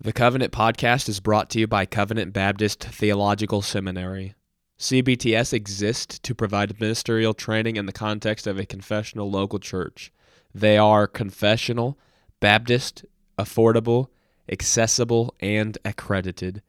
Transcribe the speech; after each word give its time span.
The 0.00 0.12
Covenant 0.12 0.52
Podcast 0.52 1.08
is 1.08 1.18
brought 1.18 1.50
to 1.50 1.58
you 1.58 1.66
by 1.66 1.84
Covenant 1.84 2.32
Baptist 2.32 2.84
Theological 2.84 3.62
Seminary. 3.62 4.36
CBTS 4.78 5.52
exists 5.52 6.20
to 6.20 6.36
provide 6.36 6.80
ministerial 6.80 7.34
training 7.34 7.74
in 7.74 7.86
the 7.86 7.92
context 7.92 8.46
of 8.46 8.60
a 8.60 8.64
confessional 8.64 9.28
local 9.28 9.58
church. 9.58 10.12
They 10.54 10.78
are 10.78 11.08
confessional, 11.08 11.98
Baptist, 12.38 13.06
affordable, 13.36 14.06
accessible, 14.48 15.34
and 15.40 15.76
accredited. 15.84 16.62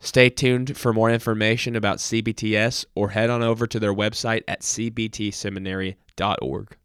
Stay 0.00 0.28
tuned 0.28 0.76
for 0.76 0.92
more 0.92 1.12
information 1.12 1.76
about 1.76 1.98
CBTS 1.98 2.84
or 2.96 3.10
head 3.10 3.30
on 3.30 3.44
over 3.44 3.68
to 3.68 3.78
their 3.78 3.94
website 3.94 4.42
at 4.48 4.62
cbtseminary.org. 4.62 6.76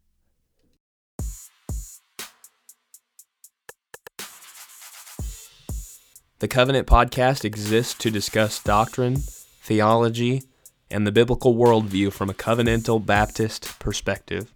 The 6.41 6.47
Covenant 6.47 6.87
Podcast 6.87 7.45
exists 7.45 7.93
to 7.99 8.09
discuss 8.09 8.63
doctrine, 8.63 9.17
theology, 9.61 10.41
and 10.89 11.05
the 11.05 11.11
biblical 11.11 11.53
worldview 11.53 12.11
from 12.11 12.31
a 12.31 12.33
covenantal 12.33 13.05
Baptist 13.05 13.77
perspective. 13.77 14.51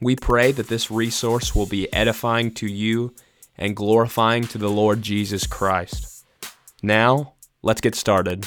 We 0.00 0.14
pray 0.14 0.52
that 0.52 0.68
this 0.68 0.92
resource 0.92 1.56
will 1.56 1.66
be 1.66 1.92
edifying 1.92 2.54
to 2.54 2.68
you 2.68 3.16
and 3.56 3.74
glorifying 3.74 4.44
to 4.44 4.58
the 4.58 4.70
Lord 4.70 5.02
Jesus 5.02 5.44
Christ. 5.44 6.24
Now, 6.84 7.32
let's 7.62 7.80
get 7.80 7.96
started. 7.96 8.46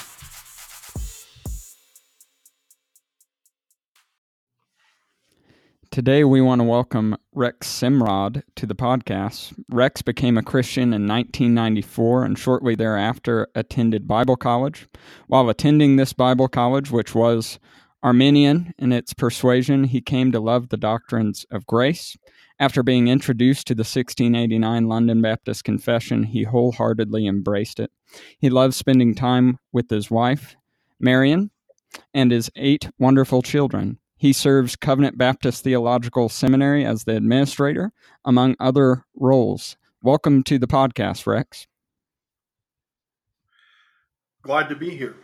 Today, 5.91 6.23
we 6.23 6.39
want 6.39 6.61
to 6.61 6.63
welcome 6.63 7.17
Rex 7.33 7.67
Semrad 7.67 8.43
to 8.55 8.65
the 8.65 8.73
podcast. 8.73 9.53
Rex 9.69 10.01
became 10.01 10.37
a 10.37 10.41
Christian 10.41 10.93
in 10.93 11.05
1994 11.05 12.23
and 12.23 12.39
shortly 12.39 12.75
thereafter 12.75 13.49
attended 13.55 14.07
Bible 14.07 14.37
college. 14.37 14.87
While 15.27 15.49
attending 15.49 15.97
this 15.97 16.13
Bible 16.13 16.47
college, 16.47 16.91
which 16.91 17.13
was 17.13 17.59
Arminian 18.01 18.73
in 18.79 18.93
its 18.93 19.13
persuasion, 19.13 19.83
he 19.83 19.99
came 19.99 20.31
to 20.31 20.39
love 20.39 20.69
the 20.69 20.77
doctrines 20.77 21.45
of 21.51 21.67
grace. 21.67 22.15
After 22.57 22.83
being 22.83 23.09
introduced 23.09 23.67
to 23.67 23.75
the 23.75 23.81
1689 23.81 24.87
London 24.87 25.21
Baptist 25.21 25.65
Confession, 25.65 26.23
he 26.23 26.43
wholeheartedly 26.43 27.27
embraced 27.27 27.81
it. 27.81 27.91
He 28.39 28.49
loves 28.49 28.77
spending 28.77 29.13
time 29.13 29.59
with 29.73 29.89
his 29.89 30.09
wife, 30.09 30.55
Marion, 31.01 31.51
and 32.13 32.31
his 32.31 32.49
eight 32.55 32.89
wonderful 32.97 33.41
children. 33.41 33.97
He 34.21 34.33
serves 34.33 34.75
Covenant 34.75 35.17
Baptist 35.17 35.63
Theological 35.63 36.29
Seminary 36.29 36.85
as 36.85 37.05
the 37.05 37.15
administrator, 37.15 37.91
among 38.23 38.55
other 38.59 39.03
roles. 39.15 39.77
Welcome 40.03 40.43
to 40.43 40.59
the 40.59 40.67
podcast, 40.67 41.25
Rex. 41.25 41.65
Glad 44.43 44.69
to 44.69 44.75
be 44.75 44.91
here. 44.91 45.15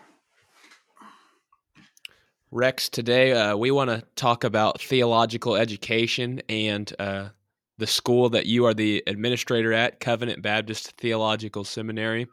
Rex, 2.49 2.89
today 2.89 3.33
uh, 3.33 3.55
we 3.55 3.69
want 3.69 3.91
to 3.91 4.03
talk 4.15 4.43
about 4.43 4.81
theological 4.81 5.55
education 5.55 6.41
and 6.49 6.91
uh, 6.97 7.29
the 7.77 7.85
school 7.85 8.29
that 8.29 8.47
you 8.47 8.65
are 8.65 8.73
the 8.73 9.03
administrator 9.05 9.73
at, 9.73 9.99
Covenant 9.99 10.41
Baptist 10.41 10.93
Theological 10.97 11.63
Seminary. 11.63 12.25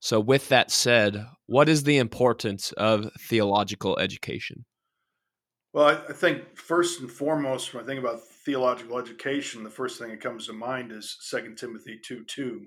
So, 0.00 0.20
with 0.20 0.50
that 0.50 0.70
said, 0.70 1.24
what 1.46 1.70
is 1.70 1.84
the 1.84 1.96
importance 1.96 2.72
of 2.72 3.10
theological 3.18 3.98
education? 3.98 4.66
Well, 5.74 5.88
I, 5.88 5.94
I 6.08 6.12
think 6.12 6.56
first 6.56 7.00
and 7.00 7.10
foremost, 7.10 7.74
when 7.74 7.82
I 7.82 7.86
think 7.86 7.98
about 7.98 8.22
theological 8.22 8.96
education, 8.96 9.64
the 9.64 9.70
first 9.70 9.98
thing 9.98 10.10
that 10.10 10.20
comes 10.20 10.46
to 10.46 10.52
mind 10.52 10.92
is 10.92 11.18
2 11.28 11.56
Timothy 11.56 11.98
2 12.00 12.22
2, 12.24 12.64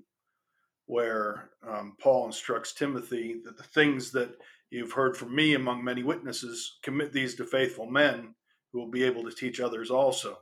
where 0.88 1.52
um, 1.66 1.96
Paul 2.02 2.26
instructs 2.26 2.74
Timothy 2.74 3.40
that 3.46 3.56
the 3.56 3.64
things 3.64 4.12
that 4.12 4.36
you've 4.72 4.92
heard 4.92 5.16
from 5.16 5.34
me 5.34 5.54
among 5.54 5.86
many 5.86 6.04
witnesses, 6.04 6.80
commit 6.84 7.14
these 7.14 7.34
to 7.36 7.46
faithful 7.46 7.90
men 7.90 8.36
who 8.74 8.80
will 8.80 8.92
be 8.92 9.06
able 9.06 9.24
to 9.24 9.32
teach 9.32 9.62
others 9.62 9.90
also. 9.90 10.40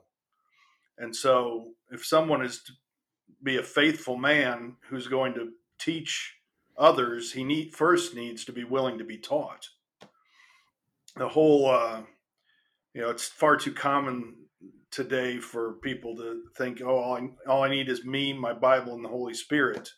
And 0.98 1.16
so, 1.16 1.74
if 1.92 2.04
someone 2.04 2.44
is 2.44 2.64
to 2.64 2.72
be 3.44 3.58
a 3.58 3.64
faithful 3.64 4.18
man 4.18 4.78
who's 4.90 5.08
going 5.08 5.36
to 5.36 5.52
teach 5.78 6.34
others, 6.80 7.32
he 7.32 7.44
need, 7.44 7.76
first 7.76 8.16
needs 8.16 8.44
to 8.46 8.52
be 8.52 8.64
willing 8.64 8.98
to 8.98 9.04
be 9.04 9.20
taught. 9.20 9.70
The 11.16 11.30
whole 11.30 11.70
uh, 11.70 12.02
you 12.96 13.02
know, 13.02 13.10
it's 13.10 13.28
far 13.28 13.58
too 13.58 13.74
common 13.74 14.34
today 14.90 15.38
for 15.38 15.74
people 15.84 16.16
to 16.16 16.44
think, 16.58 16.82
oh, 16.82 16.98
all 16.98 17.18
I, 17.18 17.52
all 17.52 17.64
I 17.64 17.70
need 17.70 17.90
is 17.90 18.06
me, 18.06 18.32
my 18.32 18.54
Bible, 18.54 18.94
and 18.94 19.04
the 19.04 19.10
Holy 19.10 19.34
Spirit. 19.34 19.92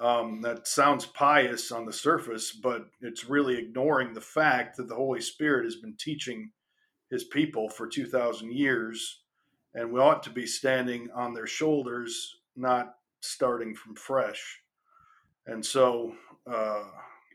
Um, 0.00 0.42
that 0.42 0.66
sounds 0.66 1.06
pious 1.06 1.70
on 1.70 1.86
the 1.86 1.92
surface, 1.92 2.50
but 2.50 2.86
it's 3.00 3.30
really 3.30 3.56
ignoring 3.56 4.12
the 4.12 4.20
fact 4.20 4.76
that 4.76 4.88
the 4.88 4.96
Holy 4.96 5.20
Spirit 5.20 5.66
has 5.66 5.76
been 5.76 5.94
teaching 5.96 6.50
his 7.12 7.22
people 7.22 7.68
for 7.68 7.86
2,000 7.86 8.52
years, 8.52 9.22
and 9.72 9.92
we 9.92 10.00
ought 10.00 10.24
to 10.24 10.30
be 10.30 10.46
standing 10.46 11.10
on 11.14 11.32
their 11.32 11.46
shoulders, 11.46 12.38
not 12.56 12.96
starting 13.20 13.72
from 13.72 13.94
fresh. 13.94 14.58
And 15.46 15.64
so 15.64 16.14
uh, 16.52 16.82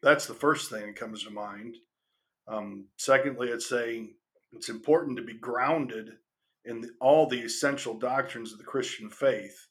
that's 0.03 0.27
the 0.27 0.33
first 0.33 0.69
thing 0.69 0.87
that 0.87 0.97
comes 0.97 1.23
to 1.23 1.29
mind. 1.29 1.77
Um, 2.45 2.87
secondly, 2.97 3.53
I'd 3.53 3.61
say 3.61 4.09
it's 4.53 4.69
important 4.69 5.17
to 5.17 5.23
be 5.23 5.33
grounded 5.33 6.11
in 6.65 6.81
the, 6.81 6.89
all 6.99 7.27
the 7.27 7.41
essential 7.41 7.93
doctrines 7.93 8.51
of 8.51 8.57
the 8.57 8.63
Christian 8.63 9.09
faith 9.09 9.67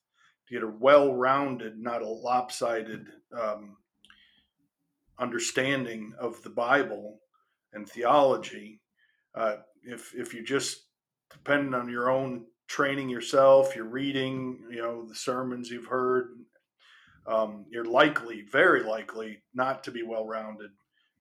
to 0.46 0.54
get 0.54 0.62
a 0.62 0.68
well 0.68 1.14
rounded, 1.14 1.78
not 1.78 2.02
a 2.02 2.08
lopsided 2.08 3.06
um, 3.38 3.76
understanding 5.18 6.12
of 6.18 6.42
the 6.42 6.50
Bible 6.50 7.20
and 7.72 7.88
theology. 7.88 8.80
Uh, 9.34 9.56
if, 9.82 10.14
if 10.14 10.32
you 10.32 10.42
just 10.42 10.84
depend 11.30 11.74
on 11.74 11.90
your 11.90 12.10
own 12.10 12.46
training 12.66 13.08
yourself, 13.08 13.74
you're 13.74 13.84
reading, 13.84 14.64
you 14.70 14.82
know, 14.82 15.06
the 15.06 15.14
sermons 15.14 15.70
you've 15.70 15.86
heard, 15.86 16.30
um, 17.26 17.66
you're 17.70 17.84
likely, 17.84 18.42
very 18.50 18.82
likely, 18.82 19.42
not 19.54 19.84
to 19.84 19.90
be 19.90 20.02
well 20.02 20.26
rounded 20.26 20.70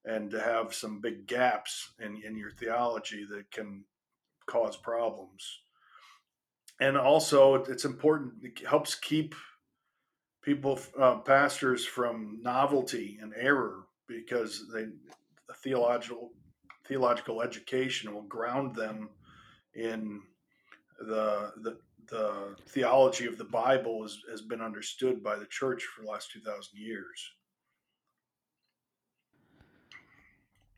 and 0.08 0.32
to 0.32 0.42
have 0.42 0.74
some 0.74 1.02
big 1.02 1.28
gaps 1.28 1.92
in, 2.00 2.22
in 2.26 2.38
your 2.38 2.52
theology 2.52 3.26
that 3.30 3.52
can 3.52 3.84
cause 4.48 4.78
problems. 4.78 5.60
And 6.80 6.98
also, 6.98 7.56
it's 7.56 7.86
important, 7.86 8.34
it 8.42 8.66
helps 8.66 8.96
keep 8.96 9.36
people, 10.42 10.80
uh, 11.00 11.18
pastors, 11.18 11.86
from 11.86 12.40
novelty 12.42 13.20
and 13.22 13.34
error 13.36 13.84
because 14.08 14.64
they, 14.74 14.86
the 15.48 15.54
theological 15.56 16.32
theological 16.88 17.42
education 17.42 18.14
will 18.14 18.24
ground 18.24 18.74
them 18.74 19.10
in 19.74 20.22
the 21.00 21.52
the 21.58 21.78
the 22.10 22.56
theology 22.70 23.26
of 23.26 23.38
the 23.38 23.44
Bible 23.44 24.04
has, 24.04 24.18
has 24.32 24.42
been 24.42 24.62
understood 24.62 25.22
by 25.22 25.36
the 25.36 25.46
church 25.48 25.84
for 25.84 26.04
the 26.04 26.10
last 26.10 26.32
2,000 26.32 26.62
years. 26.74 27.32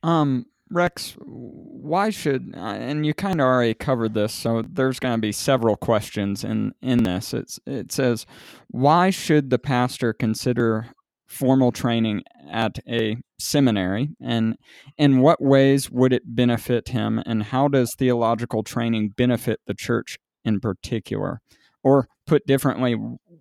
Um, 0.03 0.45
Rex, 0.71 1.15
why 1.19 2.11
should 2.11 2.53
uh, 2.55 2.59
and 2.59 3.05
you 3.05 3.13
kind 3.13 3.41
of 3.41 3.45
already 3.45 3.73
covered 3.73 4.13
this, 4.13 4.33
so 4.33 4.61
there's 4.61 4.99
going 4.99 5.15
to 5.15 5.21
be 5.21 5.31
several 5.31 5.75
questions 5.75 6.43
in 6.43 6.73
in 6.81 7.03
this. 7.03 7.33
It's 7.33 7.59
it 7.65 7.91
says, 7.91 8.27
why 8.67 9.09
should 9.09 9.49
the 9.49 9.57
pastor 9.57 10.13
consider 10.13 10.87
formal 11.25 11.71
training 11.71 12.23
at 12.51 12.79
a 12.87 13.17
seminary, 13.39 14.09
and 14.21 14.57
in 14.97 15.21
what 15.21 15.41
ways 15.41 15.89
would 15.89 16.13
it 16.13 16.35
benefit 16.35 16.89
him, 16.89 17.21
and 17.25 17.43
how 17.43 17.67
does 17.67 17.95
theological 17.95 18.61
training 18.63 19.13
benefit 19.17 19.59
the 19.65 19.73
church 19.73 20.19
in 20.45 20.59
particular? 20.59 21.41
Or 21.81 22.07
put 22.27 22.45
differently, 22.45 22.93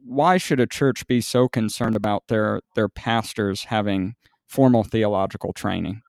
why 0.05 0.39
should 0.39 0.61
a 0.61 0.67
church 0.67 1.07
be 1.07 1.21
so 1.21 1.49
concerned 1.49 1.97
about 1.97 2.29
their 2.29 2.61
their 2.75 2.89
pastors 2.89 3.65
having 3.65 4.15
formal 4.47 4.83
theological 4.83 5.53
training? 5.53 6.01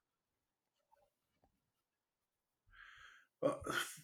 Uh, 3.41 3.53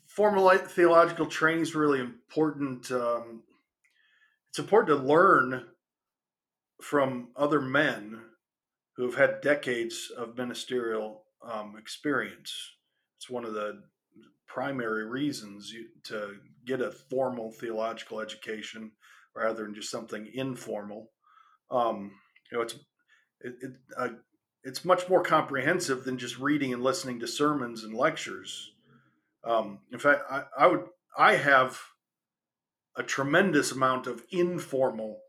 formal 0.08 0.50
theological 0.58 1.26
training 1.26 1.62
is 1.62 1.76
really 1.76 2.00
important. 2.00 2.90
Um, 2.92 3.44
it's 4.50 4.60
important 4.60 4.98
to 4.98 5.06
learn 5.06 5.66
from 6.82 7.30
other 7.36 7.62
men 7.62 8.22
who 8.96 9.06
have 9.06 9.16
had 9.16 9.42
decades 9.42 10.12
of 10.18 10.38
ministerial 10.38 11.24
um, 11.44 11.76
experience. 11.78 12.54
It's 13.18 13.30
one 13.30 13.46
of 13.46 13.54
the 13.54 13.84
primary 14.48 15.06
reasons 15.06 15.72
you, 15.72 15.88
to 16.04 16.36
get 16.66 16.82
a 16.82 16.92
formal 16.92 17.52
theological 17.52 18.22
education 18.22 18.92
rather 19.36 19.64
than 19.64 19.76
just 19.76 19.92
something 19.92 20.30
informal. 20.34 21.12
Um, 21.70 22.12
you 22.50 22.58
know, 22.58 22.64
it's 22.64 22.76
it, 23.42 23.56
it 23.62 23.72
uh, 23.98 24.10
it's 24.64 24.86
much 24.86 25.10
more 25.10 25.22
comprehensive 25.22 26.06
than 26.06 26.18
just 26.18 26.40
reading 26.40 26.74
and 26.74 26.82
listening 26.82 27.20
to 27.20 27.28
sermons 27.28 27.84
and 27.84 27.94
lectures. 27.94 28.72
Um, 29.46 29.80
in 29.92 30.00
fact, 30.00 30.24
I, 30.30 30.44
I 30.58 30.68
would 30.68 30.86
I 31.18 31.36
have 31.36 31.80
a 32.98 33.04
tremendous 33.04 33.72
amount 33.72 34.08
of 34.08 34.24
informal 34.32 35.20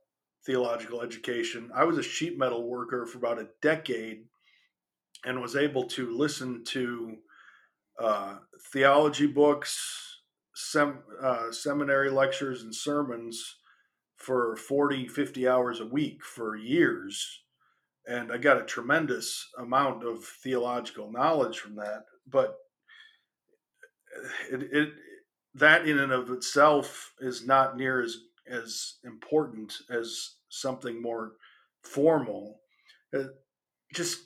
theological 0.44 1.02
education. 1.02 1.70
I 1.74 1.84
was 1.84 1.98
a 1.98 2.02
sheet 2.02 2.38
metal 2.38 2.68
worker 2.68 3.06
for 3.06 3.18
about 3.18 3.40
a 3.40 3.48
decade 3.60 4.24
and 5.24 5.40
was 5.40 5.56
able 5.56 5.84
to 5.88 6.16
listen 6.16 6.64
to 6.66 7.16
uh, 7.98 8.36
theology 8.72 9.26
books, 9.26 10.20
sem- 10.54 11.02
uh, 11.20 11.50
seminary 11.50 12.10
lectures, 12.10 12.62
and 12.62 12.74
sermons 12.74 13.56
for 14.16 14.56
40, 14.56 15.08
50 15.08 15.48
hours 15.48 15.80
a 15.80 15.86
week 15.86 16.24
for 16.24 16.56
years. 16.56 17.42
And 18.06 18.30
I 18.30 18.38
got 18.38 18.60
a 18.60 18.64
tremendous 18.64 19.48
amount 19.58 20.04
of 20.04 20.24
theological 20.24 21.10
knowledge 21.10 21.58
from 21.58 21.74
that. 21.76 22.04
But 22.26 22.56
it, 24.50 24.62
it 24.72 24.92
that 25.54 25.88
in 25.88 25.98
and 25.98 26.12
of 26.12 26.30
itself 26.30 27.12
is 27.20 27.46
not 27.46 27.76
near 27.76 28.02
as 28.02 28.16
as 28.48 28.94
important 29.04 29.74
as 29.90 30.36
something 30.48 31.02
more 31.02 31.32
formal. 31.82 32.60
Uh, 33.14 33.24
just 33.94 34.20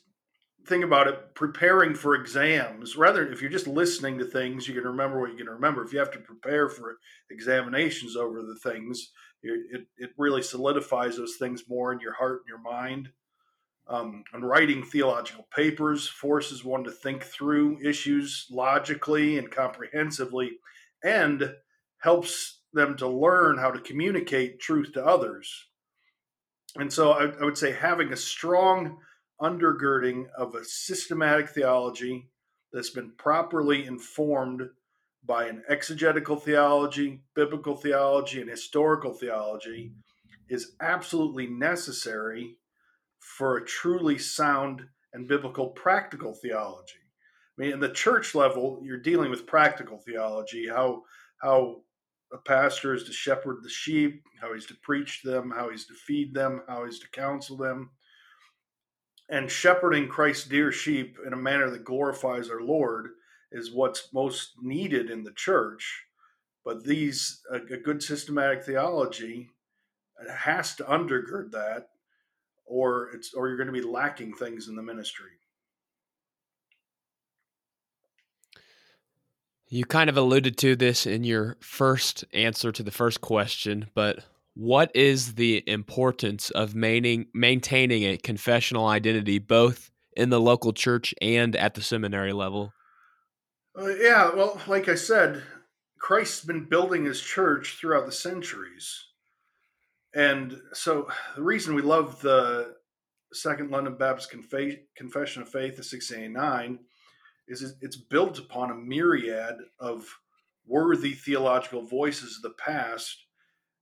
think 0.66 0.84
about 0.84 1.08
it 1.08 1.34
preparing 1.34 1.94
for 1.94 2.14
exams 2.14 2.96
rather 2.96 3.30
if 3.32 3.40
you're 3.40 3.50
just 3.50 3.66
listening 3.66 4.18
to 4.18 4.24
things 4.24 4.68
you 4.68 4.74
can 4.74 4.84
remember 4.84 5.18
what 5.18 5.30
you 5.30 5.36
can 5.36 5.48
remember 5.48 5.82
if 5.82 5.92
you 5.92 5.98
have 5.98 6.10
to 6.10 6.18
prepare 6.18 6.68
for 6.68 6.96
examinations 7.30 8.14
over 8.14 8.42
the 8.42 8.58
things 8.62 9.10
it, 9.42 9.86
it 9.96 10.10
really 10.18 10.42
solidifies 10.42 11.16
those 11.16 11.36
things 11.36 11.64
more 11.68 11.92
in 11.92 12.00
your 12.00 12.12
heart 12.12 12.42
and 12.42 12.48
your 12.48 12.60
mind 12.60 13.08
um, 13.90 14.22
and 14.32 14.48
writing 14.48 14.84
theological 14.84 15.46
papers 15.54 16.08
forces 16.08 16.64
one 16.64 16.84
to 16.84 16.92
think 16.92 17.24
through 17.24 17.80
issues 17.82 18.46
logically 18.50 19.36
and 19.36 19.50
comprehensively 19.50 20.52
and 21.02 21.54
helps 21.98 22.60
them 22.72 22.96
to 22.96 23.08
learn 23.08 23.58
how 23.58 23.70
to 23.70 23.80
communicate 23.80 24.60
truth 24.60 24.92
to 24.92 25.04
others. 25.04 25.66
And 26.76 26.92
so 26.92 27.10
I, 27.10 27.30
I 27.40 27.44
would 27.44 27.58
say 27.58 27.72
having 27.72 28.12
a 28.12 28.16
strong 28.16 28.98
undergirding 29.42 30.26
of 30.38 30.54
a 30.54 30.64
systematic 30.64 31.48
theology 31.48 32.30
that's 32.72 32.90
been 32.90 33.10
properly 33.18 33.84
informed 33.84 34.62
by 35.26 35.46
an 35.46 35.64
exegetical 35.68 36.36
theology, 36.36 37.22
biblical 37.34 37.74
theology, 37.74 38.40
and 38.40 38.48
historical 38.48 39.12
theology 39.12 39.92
is 40.48 40.76
absolutely 40.80 41.48
necessary 41.48 42.56
for 43.20 43.56
a 43.56 43.64
truly 43.64 44.18
sound 44.18 44.82
and 45.12 45.28
biblical 45.28 45.68
practical 45.68 46.34
theology. 46.34 46.94
I 47.58 47.62
mean, 47.62 47.72
in 47.72 47.80
the 47.80 47.92
church 47.92 48.34
level, 48.34 48.80
you're 48.82 48.98
dealing 48.98 49.30
with 49.30 49.46
practical 49.46 49.98
theology, 49.98 50.68
how 50.68 51.02
how 51.42 51.82
a 52.32 52.38
pastor 52.38 52.94
is 52.94 53.04
to 53.04 53.12
shepherd 53.12 53.58
the 53.62 53.68
sheep, 53.68 54.22
how 54.40 54.54
he's 54.54 54.66
to 54.66 54.76
preach 54.82 55.22
them, 55.22 55.52
how 55.54 55.70
he's 55.70 55.86
to 55.86 55.94
feed 55.94 56.32
them, 56.32 56.62
how 56.68 56.84
he's 56.84 57.00
to 57.00 57.08
counsel 57.10 57.56
them 57.56 57.90
and 59.30 59.50
shepherding 59.50 60.08
Christ's 60.08 60.48
dear 60.48 60.72
sheep 60.72 61.16
in 61.24 61.32
a 61.32 61.36
manner 61.36 61.70
that 61.70 61.84
glorifies 61.84 62.50
our 62.50 62.60
Lord 62.60 63.10
is 63.52 63.72
what's 63.72 64.12
most 64.12 64.54
needed 64.60 65.08
in 65.08 65.22
the 65.22 65.32
church. 65.32 66.04
But 66.64 66.84
these 66.84 67.40
a, 67.50 67.56
a 67.56 67.76
good 67.76 68.02
systematic 68.02 68.64
theology 68.64 69.48
uh, 70.20 70.32
has 70.32 70.74
to 70.76 70.84
undergird 70.84 71.52
that, 71.52 71.89
or 72.70 73.10
it's 73.12 73.34
or 73.34 73.48
you're 73.48 73.56
going 73.56 73.66
to 73.66 73.72
be 73.72 73.82
lacking 73.82 74.32
things 74.32 74.68
in 74.68 74.76
the 74.76 74.82
ministry. 74.82 75.30
You 79.68 79.84
kind 79.84 80.08
of 80.08 80.16
alluded 80.16 80.56
to 80.58 80.74
this 80.74 81.06
in 81.06 81.22
your 81.24 81.56
first 81.60 82.24
answer 82.32 82.72
to 82.72 82.82
the 82.82 82.90
first 82.90 83.20
question, 83.20 83.88
but 83.94 84.24
what 84.54 84.90
is 84.94 85.34
the 85.34 85.62
importance 85.68 86.50
of 86.50 86.74
maintaining 86.74 87.26
maintaining 87.34 88.04
a 88.04 88.16
confessional 88.16 88.86
identity 88.86 89.38
both 89.38 89.90
in 90.16 90.30
the 90.30 90.40
local 90.40 90.72
church 90.72 91.14
and 91.20 91.54
at 91.56 91.74
the 91.74 91.82
seminary 91.82 92.32
level? 92.32 92.72
Uh, 93.78 93.88
yeah, 93.88 94.34
well, 94.34 94.60
like 94.66 94.88
I 94.88 94.96
said, 94.96 95.42
Christ's 95.98 96.44
been 96.44 96.64
building 96.64 97.04
his 97.04 97.20
church 97.20 97.76
throughout 97.78 98.06
the 98.06 98.12
centuries. 98.12 99.04
And 100.14 100.60
so 100.72 101.08
the 101.36 101.42
reason 101.42 101.74
we 101.74 101.82
love 101.82 102.20
the 102.20 102.74
Second 103.32 103.70
London 103.70 103.96
Baptist 103.96 104.30
Conf- 104.30 104.78
Confession 104.96 105.42
of 105.42 105.48
Faith 105.48 105.74
of 105.74 105.86
1689 105.86 106.80
is 107.46 107.74
it's 107.80 107.96
built 107.96 108.38
upon 108.38 108.70
a 108.70 108.74
myriad 108.74 109.56
of 109.78 110.06
worthy 110.66 111.12
theological 111.12 111.82
voices 111.82 112.36
of 112.36 112.42
the 112.42 112.56
past. 112.56 113.26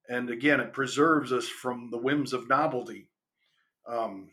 And 0.08 0.30
again, 0.30 0.60
it 0.60 0.72
preserves 0.72 1.32
us 1.32 1.48
from 1.48 1.90
the 1.90 1.98
whims 1.98 2.32
of 2.32 2.48
novelty. 2.48 3.08
Um, 3.86 4.30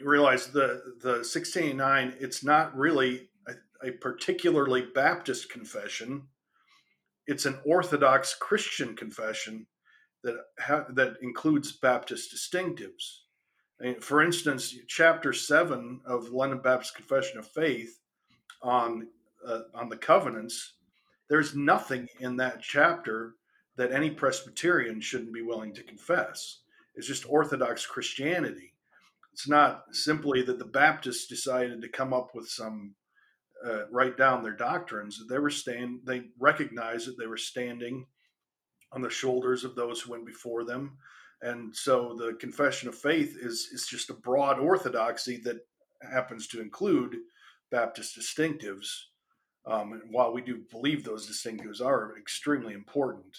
realize 0.00 0.48
the 0.48 0.82
the 1.00 1.24
1689 1.24 2.16
it's 2.20 2.44
not 2.44 2.76
really 2.76 3.30
a, 3.48 3.88
a, 3.88 3.92
particularly 3.92 4.82
baptist 4.94 5.50
confession. 5.50 6.28
It's 7.26 7.46
an 7.46 7.58
orthodox 7.64 8.36
christian 8.38 8.94
confession 8.94 9.66
that 10.26 10.36
ha- 10.60 10.86
that 10.90 11.14
includes 11.22 11.72
baptist 11.72 12.34
distinctives 12.34 13.20
for 14.00 14.22
instance 14.22 14.74
chapter 14.86 15.32
7 15.32 16.00
of 16.06 16.26
the 16.26 16.36
london 16.36 16.60
baptist 16.60 16.94
confession 16.94 17.38
of 17.38 17.46
faith 17.46 18.00
on 18.62 19.08
uh, 19.46 19.60
on 19.74 19.88
the 19.88 19.96
covenants 19.96 20.74
there's 21.28 21.56
nothing 21.56 22.08
in 22.20 22.36
that 22.36 22.60
chapter 22.60 23.34
that 23.76 23.92
any 23.92 24.10
Presbyterian 24.10 25.00
shouldn't 25.00 25.34
be 25.34 25.42
willing 25.42 25.74
to 25.74 25.82
confess. 25.82 26.60
It's 26.94 27.06
just 27.06 27.28
Orthodox 27.28 27.86
Christianity. 27.86 28.72
It's 29.32 29.48
not 29.48 29.84
simply 29.92 30.42
that 30.42 30.58
the 30.58 30.64
Baptists 30.64 31.26
decided 31.26 31.82
to 31.82 31.88
come 31.88 32.14
up 32.14 32.30
with 32.34 32.48
some 32.48 32.94
uh, 33.66 33.86
write 33.90 34.16
down 34.16 34.42
their 34.42 34.56
doctrines. 34.56 35.22
They 35.28 35.38
were 35.38 35.50
stand. 35.50 36.00
They 36.04 36.24
recognized 36.38 37.06
that 37.08 37.18
they 37.18 37.26
were 37.26 37.36
standing 37.36 38.06
on 38.92 39.02
the 39.02 39.10
shoulders 39.10 39.64
of 39.64 39.74
those 39.74 40.00
who 40.00 40.12
went 40.12 40.26
before 40.26 40.64
them, 40.64 40.96
and 41.42 41.74
so 41.74 42.14
the 42.18 42.34
Confession 42.34 42.88
of 42.88 42.94
Faith 42.94 43.36
is 43.40 43.68
is 43.72 43.86
just 43.86 44.10
a 44.10 44.14
broad 44.14 44.58
orthodoxy 44.58 45.38
that 45.44 45.66
happens 46.02 46.46
to 46.48 46.60
include 46.60 47.16
Baptist 47.70 48.18
distinctives. 48.18 48.88
Um, 49.66 49.92
and 49.92 50.02
while 50.10 50.32
we 50.32 50.42
do 50.42 50.62
believe 50.70 51.02
those 51.02 51.28
distinctives 51.28 51.84
are 51.84 52.16
extremely 52.16 52.72
important, 52.72 53.36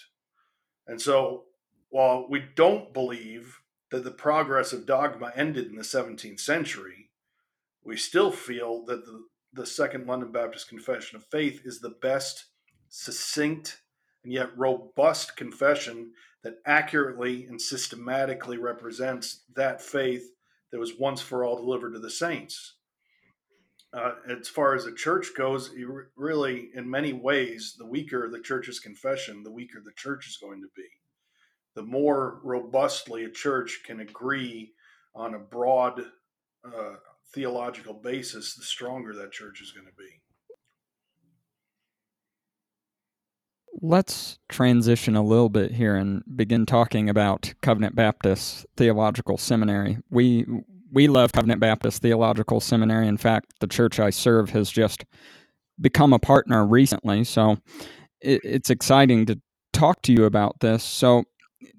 and 0.86 1.00
so, 1.00 1.44
while 1.90 2.26
we 2.28 2.44
don't 2.54 2.92
believe 2.92 3.60
that 3.90 4.04
the 4.04 4.10
progress 4.10 4.72
of 4.72 4.86
dogma 4.86 5.32
ended 5.34 5.68
in 5.68 5.76
the 5.76 5.82
17th 5.82 6.40
century, 6.40 7.10
we 7.84 7.96
still 7.96 8.30
feel 8.30 8.84
that 8.84 9.04
the, 9.06 9.24
the 9.52 9.66
Second 9.66 10.06
London 10.06 10.30
Baptist 10.30 10.68
Confession 10.68 11.16
of 11.16 11.24
Faith 11.26 11.62
is 11.64 11.80
the 11.80 11.96
best, 12.02 12.46
succinct, 12.88 13.80
and 14.24 14.32
yet 14.32 14.56
robust 14.56 15.36
confession 15.36 16.12
that 16.42 16.58
accurately 16.66 17.46
and 17.46 17.60
systematically 17.60 18.58
represents 18.58 19.44
that 19.54 19.82
faith 19.82 20.30
that 20.70 20.78
was 20.78 20.98
once 20.98 21.20
for 21.20 21.44
all 21.44 21.56
delivered 21.56 21.92
to 21.92 21.98
the 21.98 22.10
saints. 22.10 22.74
Uh, 23.92 24.12
as 24.28 24.48
far 24.48 24.74
as 24.74 24.84
the 24.84 24.92
church 24.92 25.28
goes, 25.36 25.70
really, 26.14 26.68
in 26.74 26.88
many 26.88 27.14
ways, 27.14 27.74
the 27.78 27.86
weaker 27.86 28.28
the 28.28 28.40
church's 28.40 28.80
confession, 28.80 29.42
the 29.42 29.50
weaker 29.50 29.80
the 29.82 29.92
church 29.96 30.28
is 30.28 30.36
going 30.36 30.60
to 30.60 30.68
be. 30.76 30.88
The 31.74 31.82
more 31.82 32.40
robustly 32.44 33.24
a 33.24 33.30
church 33.30 33.80
can 33.86 34.00
agree 34.00 34.72
on 35.14 35.34
a 35.34 35.38
broad 35.38 36.02
uh, 36.64 36.96
theological 37.32 37.94
basis, 37.94 38.54
the 38.54 38.62
stronger 38.62 39.14
that 39.14 39.32
church 39.32 39.62
is 39.62 39.72
going 39.72 39.86
to 39.86 39.92
be. 39.96 40.20
Let's 43.80 44.38
transition 44.48 45.14
a 45.14 45.22
little 45.22 45.48
bit 45.48 45.72
here 45.72 45.96
and 45.96 46.22
begin 46.36 46.66
talking 46.66 47.08
about 47.08 47.54
Covenant 47.62 47.94
Baptist 47.94 48.66
Theological 48.76 49.38
Seminary. 49.38 49.98
We 50.10 50.46
we 50.90 51.06
love 51.06 51.32
Covenant 51.32 51.60
Baptist 51.60 52.02
Theological 52.02 52.60
Seminary. 52.60 53.06
In 53.06 53.18
fact, 53.18 53.52
the 53.60 53.66
church 53.66 54.00
I 54.00 54.10
serve 54.10 54.50
has 54.50 54.70
just 54.70 55.04
become 55.80 56.12
a 56.12 56.18
partner 56.18 56.66
recently. 56.66 57.24
So 57.24 57.58
it, 58.20 58.40
it's 58.42 58.70
exciting 58.70 59.26
to 59.26 59.40
talk 59.72 60.02
to 60.02 60.12
you 60.12 60.24
about 60.24 60.60
this. 60.60 60.82
So, 60.82 61.24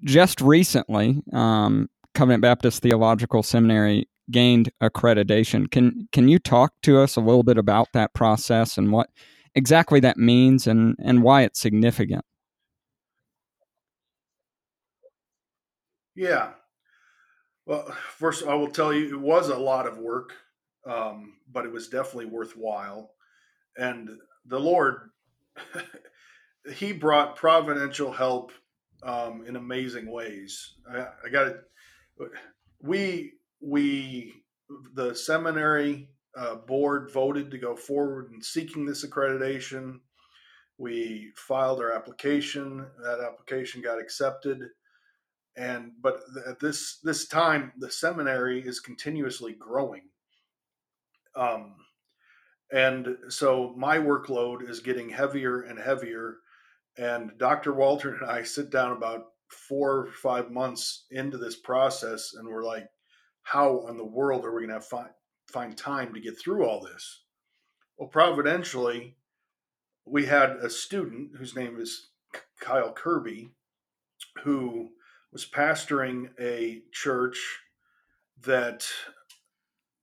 just 0.04 0.40
recently, 0.40 1.22
um, 1.32 1.88
Covenant 2.14 2.42
Baptist 2.42 2.82
Theological 2.82 3.42
Seminary 3.42 4.08
gained 4.30 4.70
accreditation. 4.82 5.70
Can 5.70 6.08
can 6.12 6.28
you 6.28 6.38
talk 6.38 6.72
to 6.82 6.98
us 6.98 7.16
a 7.16 7.20
little 7.20 7.42
bit 7.42 7.58
about 7.58 7.88
that 7.92 8.14
process 8.14 8.78
and 8.78 8.92
what 8.92 9.08
exactly 9.54 10.00
that 10.00 10.16
means 10.16 10.66
and, 10.66 10.96
and 11.02 11.22
why 11.22 11.42
it's 11.42 11.60
significant? 11.60 12.24
Yeah. 16.14 16.52
Well, 17.66 17.94
first, 18.16 18.46
I 18.46 18.54
will 18.54 18.70
tell 18.70 18.92
you, 18.92 19.14
it 19.14 19.20
was 19.20 19.48
a 19.48 19.56
lot 19.56 19.86
of 19.86 19.98
work, 19.98 20.32
um, 20.86 21.34
but 21.50 21.64
it 21.64 21.72
was 21.72 21.88
definitely 21.88 22.26
worthwhile. 22.26 23.12
And 23.76 24.10
the 24.44 24.58
Lord, 24.58 25.10
He 26.74 26.92
brought 26.92 27.36
providential 27.36 28.12
help 28.12 28.52
um, 29.02 29.44
in 29.46 29.56
amazing 29.56 30.10
ways. 30.10 30.74
I, 30.90 31.06
I 31.24 31.28
got 31.30 31.46
it. 31.48 31.60
we 32.82 33.32
we 33.60 34.34
the 34.94 35.14
seminary 35.14 36.10
uh, 36.36 36.56
board 36.56 37.10
voted 37.12 37.50
to 37.50 37.58
go 37.58 37.74
forward 37.74 38.30
in 38.32 38.42
seeking 38.42 38.86
this 38.86 39.04
accreditation. 39.04 40.00
We 40.78 41.32
filed 41.36 41.80
our 41.80 41.92
application. 41.92 42.86
That 43.02 43.20
application 43.20 43.82
got 43.82 44.00
accepted, 44.00 44.62
and 45.56 45.92
but 46.00 46.20
at 46.46 46.60
this 46.60 47.00
this 47.02 47.28
time, 47.28 47.72
the 47.78 47.90
seminary 47.90 48.60
is 48.60 48.80
continuously 48.80 49.54
growing. 49.58 50.02
Um, 51.36 51.74
and 52.72 53.16
so 53.28 53.74
my 53.76 53.98
workload 53.98 54.68
is 54.68 54.80
getting 54.80 55.10
heavier 55.10 55.62
and 55.62 55.78
heavier. 55.78 56.36
And 56.96 57.32
Dr. 57.38 57.72
Waldron 57.72 58.18
and 58.20 58.30
I 58.30 58.42
sit 58.42 58.70
down 58.70 58.92
about 58.92 59.26
four 59.48 60.06
or 60.06 60.12
five 60.12 60.50
months 60.50 61.06
into 61.10 61.36
this 61.38 61.56
process, 61.56 62.34
and 62.34 62.48
we're 62.48 62.64
like, 62.64 62.86
how 63.42 63.86
in 63.88 63.96
the 63.96 64.04
world 64.04 64.44
are 64.44 64.54
we 64.54 64.66
going 64.66 64.80
to 64.80 64.86
find 64.86 65.10
find 65.50 65.76
time 65.76 66.14
to 66.14 66.20
get 66.20 66.38
through 66.38 66.64
all 66.64 66.80
this? 66.80 67.22
Well, 67.96 68.08
providentially, 68.08 69.16
we 70.06 70.26
had 70.26 70.50
a 70.50 70.70
student 70.70 71.36
whose 71.36 71.54
name 71.54 71.78
is 71.78 72.08
Kyle 72.60 72.92
Kirby, 72.92 73.50
who 74.42 74.90
was 75.32 75.46
pastoring 75.46 76.30
a 76.40 76.82
church 76.92 77.38
that 78.42 78.86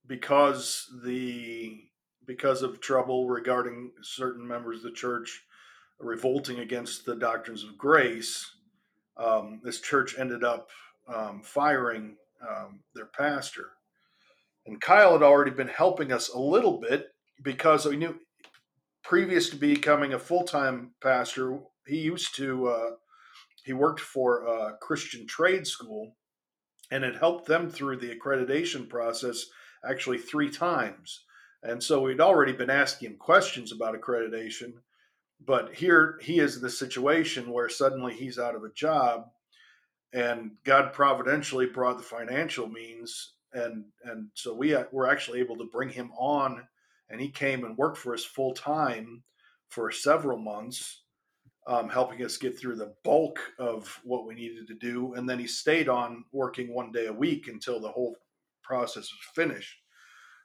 because 0.06 0.86
the 1.02 1.80
because 2.26 2.62
of 2.62 2.80
trouble 2.80 3.28
regarding 3.28 3.90
certain 4.02 4.46
members 4.46 4.78
of 4.78 4.82
the 4.84 4.90
church 4.90 5.44
revolting 5.98 6.60
against 6.60 7.04
the 7.06 7.16
doctrines 7.16 7.64
of 7.64 7.78
grace, 7.78 8.50
um, 9.16 9.60
this 9.64 9.80
church 9.80 10.18
ended 10.18 10.44
up 10.44 10.68
um, 11.12 11.40
firing 11.42 12.16
um, 12.48 12.80
their 12.94 13.06
pastor. 13.06 13.70
And 14.68 14.80
Kyle 14.82 15.12
had 15.12 15.22
already 15.22 15.50
been 15.50 15.68
helping 15.68 16.12
us 16.12 16.28
a 16.28 16.38
little 16.38 16.78
bit 16.78 17.06
because 17.42 17.86
we 17.86 17.96
knew 17.96 18.18
previous 19.02 19.48
to 19.48 19.56
becoming 19.56 20.12
a 20.12 20.18
full 20.18 20.44
time 20.44 20.90
pastor, 21.02 21.58
he 21.86 22.00
used 22.00 22.36
to, 22.36 22.68
uh, 22.68 22.90
he 23.64 23.72
worked 23.72 24.00
for 24.00 24.46
a 24.46 24.76
Christian 24.78 25.26
trade 25.26 25.66
school 25.66 26.14
and 26.90 27.02
had 27.02 27.16
helped 27.16 27.46
them 27.46 27.70
through 27.70 27.96
the 27.96 28.14
accreditation 28.14 28.86
process 28.86 29.46
actually 29.88 30.18
three 30.18 30.50
times. 30.50 31.24
And 31.62 31.82
so 31.82 32.02
we'd 32.02 32.20
already 32.20 32.52
been 32.52 32.70
asking 32.70 33.12
him 33.12 33.16
questions 33.16 33.72
about 33.72 33.98
accreditation. 33.98 34.74
But 35.44 35.74
here 35.74 36.18
he 36.22 36.40
is 36.40 36.56
in 36.56 36.62
the 36.62 36.68
situation 36.68 37.50
where 37.50 37.70
suddenly 37.70 38.12
he's 38.12 38.38
out 38.38 38.54
of 38.54 38.64
a 38.64 38.72
job 38.74 39.28
and 40.12 40.52
God 40.64 40.92
providentially 40.92 41.66
brought 41.66 41.96
the 41.96 42.04
financial 42.04 42.68
means, 42.68 43.34
and 43.64 43.84
and 44.04 44.28
so 44.34 44.54
we 44.54 44.76
were 44.92 45.10
actually 45.10 45.40
able 45.40 45.56
to 45.56 45.68
bring 45.72 45.88
him 45.88 46.10
on, 46.18 46.66
and 47.10 47.20
he 47.20 47.30
came 47.30 47.64
and 47.64 47.76
worked 47.76 47.98
for 47.98 48.14
us 48.14 48.24
full 48.24 48.54
time 48.54 49.22
for 49.68 49.90
several 49.90 50.38
months, 50.38 51.02
um, 51.66 51.88
helping 51.88 52.24
us 52.24 52.36
get 52.38 52.58
through 52.58 52.76
the 52.76 52.94
bulk 53.04 53.38
of 53.58 54.00
what 54.04 54.26
we 54.26 54.34
needed 54.34 54.66
to 54.68 54.74
do, 54.74 55.14
and 55.14 55.28
then 55.28 55.38
he 55.38 55.46
stayed 55.46 55.88
on 55.88 56.24
working 56.32 56.72
one 56.72 56.92
day 56.92 57.06
a 57.06 57.12
week 57.12 57.48
until 57.48 57.80
the 57.80 57.90
whole 57.90 58.16
process 58.62 59.10
was 59.12 59.34
finished. 59.34 59.76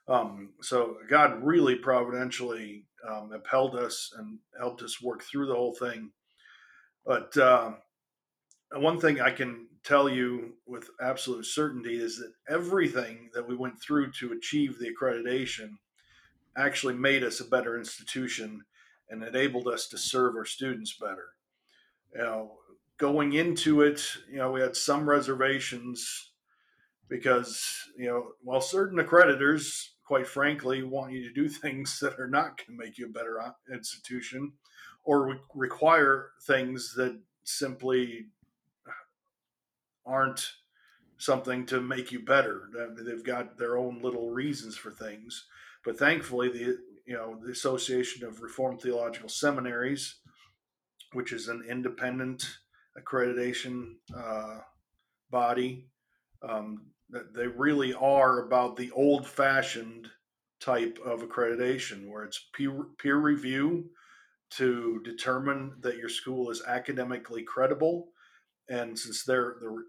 Um, 0.06 0.52
so 0.60 0.96
God 1.08 1.42
really 1.42 1.76
providentially 1.76 2.84
um, 3.08 3.32
upheld 3.32 3.74
us 3.76 4.12
and 4.18 4.38
helped 4.58 4.82
us 4.82 5.02
work 5.02 5.22
through 5.22 5.46
the 5.46 5.54
whole 5.54 5.74
thing. 5.74 6.10
But 7.06 7.36
uh, 7.36 7.72
one 8.76 9.00
thing 9.00 9.20
I 9.20 9.30
can 9.30 9.66
tell 9.84 10.08
you 10.08 10.54
with 10.66 10.88
absolute 11.00 11.44
certainty 11.44 11.96
is 11.96 12.16
that 12.18 12.32
everything 12.48 13.30
that 13.34 13.46
we 13.46 13.54
went 13.54 13.80
through 13.80 14.10
to 14.12 14.32
achieve 14.32 14.78
the 14.78 14.90
accreditation 14.90 15.70
actually 16.56 16.94
made 16.94 17.22
us 17.22 17.40
a 17.40 17.44
better 17.44 17.78
institution 17.78 18.62
and 19.10 19.22
enabled 19.22 19.68
us 19.68 19.88
to 19.88 19.98
serve 19.98 20.34
our 20.36 20.44
students 20.44 20.96
better. 20.98 21.28
You 22.14 22.22
know, 22.22 22.52
going 22.98 23.34
into 23.34 23.82
it, 23.82 24.02
you 24.30 24.38
know, 24.38 24.52
we 24.52 24.60
had 24.60 24.76
some 24.76 25.08
reservations 25.08 26.30
because, 27.08 27.90
you 27.98 28.06
know, 28.06 28.28
while 28.42 28.60
certain 28.60 28.98
accreditors, 28.98 29.88
quite 30.06 30.26
frankly, 30.26 30.82
want 30.82 31.12
you 31.12 31.22
to 31.28 31.34
do 31.34 31.48
things 31.48 31.98
that 32.00 32.18
are 32.18 32.28
not 32.28 32.56
going 32.56 32.78
to 32.78 32.84
make 32.84 32.96
you 32.96 33.06
a 33.06 33.10
better 33.10 33.40
uh, 33.40 33.50
institution 33.72 34.52
or 35.04 35.38
require 35.54 36.30
things 36.46 36.94
that 36.96 37.20
simply 37.44 38.26
aren't 40.06 40.52
something 41.18 41.64
to 41.66 41.80
make 41.80 42.12
you 42.12 42.20
better. 42.20 42.68
They've 42.98 43.24
got 43.24 43.58
their 43.58 43.76
own 43.76 44.00
little 44.02 44.30
reasons 44.30 44.76
for 44.76 44.90
things. 44.90 45.46
But 45.84 45.98
thankfully, 45.98 46.48
the 46.48 46.78
you 47.06 47.14
know 47.14 47.38
the 47.42 47.52
Association 47.52 48.26
of 48.26 48.40
Reformed 48.40 48.80
Theological 48.80 49.28
Seminaries, 49.28 50.16
which 51.12 51.32
is 51.32 51.48
an 51.48 51.64
independent 51.68 52.58
accreditation 52.98 53.96
uh, 54.16 54.60
body, 55.30 55.88
um, 56.42 56.86
they 57.34 57.46
really 57.46 57.92
are 57.94 58.40
about 58.46 58.76
the 58.76 58.90
old-fashioned 58.92 60.08
type 60.60 60.98
of 61.04 61.20
accreditation, 61.20 62.08
where 62.08 62.24
it's 62.24 62.48
peer, 62.54 62.86
peer 62.98 63.16
review 63.16 63.90
to 64.50 65.00
determine 65.04 65.74
that 65.80 65.96
your 65.96 66.08
school 66.08 66.50
is 66.50 66.62
academically 66.66 67.42
credible 67.42 68.08
and 68.68 68.98
since 68.98 69.24
they're 69.24 69.56
the, 69.60 69.84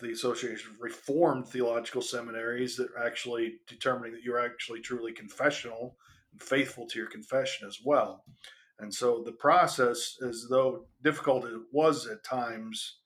the 0.00 0.12
Association 0.12 0.72
of 0.72 0.80
Reformed 0.80 1.48
Theological 1.48 2.02
Seminaries 2.02 2.76
that 2.76 2.90
are 2.96 3.06
actually 3.06 3.54
determining 3.66 4.12
that 4.12 4.22
you're 4.22 4.44
actually 4.44 4.80
truly 4.80 5.12
confessional 5.12 5.96
and 6.32 6.42
faithful 6.42 6.86
to 6.88 6.98
your 6.98 7.08
confession 7.08 7.66
as 7.66 7.78
well. 7.84 8.24
And 8.78 8.92
so 8.92 9.22
the 9.24 9.32
process, 9.32 10.16
as 10.26 10.46
though 10.50 10.86
difficult 11.02 11.46
it 11.46 11.60
was 11.72 12.06
at 12.06 12.24
times, 12.24 12.98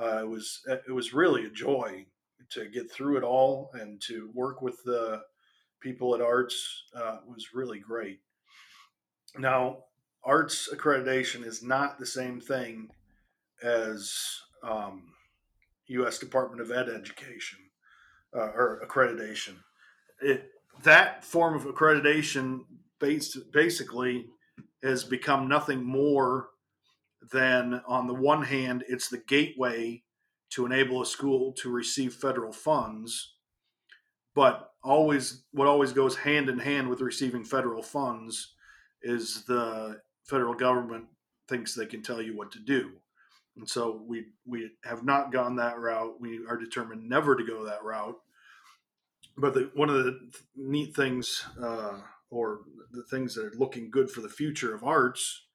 uh, 0.00 0.20
it 0.22 0.28
was 0.28 0.60
it 0.66 0.92
was 0.92 1.14
really 1.14 1.44
a 1.44 1.50
joy 1.50 2.06
to 2.50 2.68
get 2.68 2.90
through 2.90 3.18
it 3.18 3.22
all 3.22 3.70
and 3.74 4.00
to 4.02 4.30
work 4.34 4.62
with 4.62 4.82
the 4.84 5.22
people 5.80 6.14
at 6.14 6.20
ARTS 6.20 6.84
uh, 6.96 7.18
was 7.26 7.54
really 7.54 7.78
great. 7.78 8.20
Now, 9.38 9.84
ARTS 10.24 10.68
accreditation 10.72 11.44
is 11.46 11.62
not 11.62 11.98
the 11.98 12.06
same 12.06 12.40
thing 12.40 12.90
as 13.62 14.14
um, 14.62 15.12
U.S. 15.86 16.18
Department 16.18 16.60
of 16.60 16.70
Ed 16.70 16.88
education 16.88 17.58
uh, 18.34 18.50
or 18.54 18.86
accreditation. 18.86 19.56
It, 20.20 20.50
that 20.84 21.24
form 21.24 21.54
of 21.54 21.64
accreditation 21.64 22.60
based, 22.98 23.52
basically 23.52 24.26
has 24.82 25.04
become 25.04 25.48
nothing 25.48 25.84
more 25.84 26.48
than, 27.32 27.80
on 27.86 28.06
the 28.06 28.14
one 28.14 28.42
hand, 28.42 28.84
it's 28.88 29.08
the 29.08 29.22
gateway 29.28 30.02
to 30.50 30.66
enable 30.66 31.02
a 31.02 31.06
school 31.06 31.52
to 31.52 31.70
receive 31.70 32.14
federal 32.14 32.52
funds. 32.52 33.34
But 34.34 34.70
always, 34.82 35.44
what 35.52 35.68
always 35.68 35.92
goes 35.92 36.16
hand 36.16 36.48
in 36.48 36.58
hand 36.58 36.88
with 36.88 37.00
receiving 37.00 37.44
federal 37.44 37.82
funds 37.82 38.54
is 39.02 39.44
the 39.44 40.00
federal 40.24 40.54
government 40.54 41.06
thinks 41.48 41.74
they 41.74 41.86
can 41.86 42.02
tell 42.02 42.22
you 42.22 42.36
what 42.36 42.50
to 42.52 42.58
do. 42.58 42.92
And 43.56 43.68
so 43.68 44.02
we 44.06 44.26
we 44.46 44.70
have 44.84 45.04
not 45.04 45.32
gone 45.32 45.56
that 45.56 45.78
route. 45.78 46.20
We 46.20 46.40
are 46.48 46.56
determined 46.56 47.08
never 47.08 47.36
to 47.36 47.44
go 47.44 47.64
that 47.64 47.84
route. 47.84 48.18
But 49.36 49.54
the, 49.54 49.70
one 49.74 49.88
of 49.88 50.04
the 50.04 50.18
neat 50.56 50.94
things, 50.94 51.44
uh, 51.62 51.98
or 52.30 52.60
the 52.90 53.04
things 53.04 53.34
that 53.34 53.44
are 53.44 53.58
looking 53.58 53.90
good 53.90 54.10
for 54.10 54.20
the 54.20 54.28
future 54.28 54.74
of 54.74 54.84
ARTS, 54.84 55.46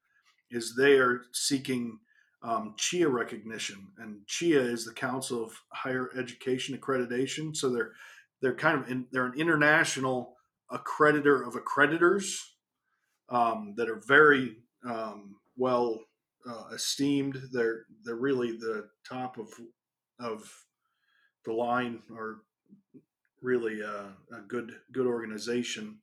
is 0.50 0.74
they 0.74 0.94
are 0.94 1.22
seeking 1.32 1.98
um, 2.42 2.74
CHEA 2.76 3.10
recognition, 3.12 3.88
and 3.98 4.20
CHEA 4.26 4.72
is 4.72 4.84
the 4.84 4.92
Council 4.92 5.44
of 5.44 5.52
Higher 5.72 6.10
Education 6.16 6.76
Accreditation. 6.76 7.56
So 7.56 7.70
they're 7.70 7.92
they're 8.40 8.54
kind 8.54 8.80
of 8.80 8.88
in, 8.88 9.06
they're 9.10 9.26
an 9.26 9.38
international 9.38 10.36
accreditor 10.70 11.46
of 11.46 11.54
accreditors 11.54 12.40
um, 13.28 13.74
that 13.76 13.88
are 13.88 14.00
very 14.06 14.56
um, 14.88 15.36
well 15.56 16.00
uh, 16.48 16.64
esteemed. 16.74 17.40
They're 17.52 17.84
they're 18.04 18.16
really 18.16 18.52
the 18.52 18.88
top 19.08 19.38
of 19.38 19.48
of 20.20 20.52
the 21.44 21.52
line, 21.52 22.02
or 22.14 22.42
really 23.40 23.80
a, 23.80 24.12
a 24.36 24.40
good 24.46 24.72
good 24.92 25.06
organization. 25.06 25.98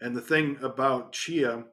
And 0.00 0.16
the 0.16 0.20
thing 0.20 0.58
about 0.62 1.12
CHEA 1.12 1.64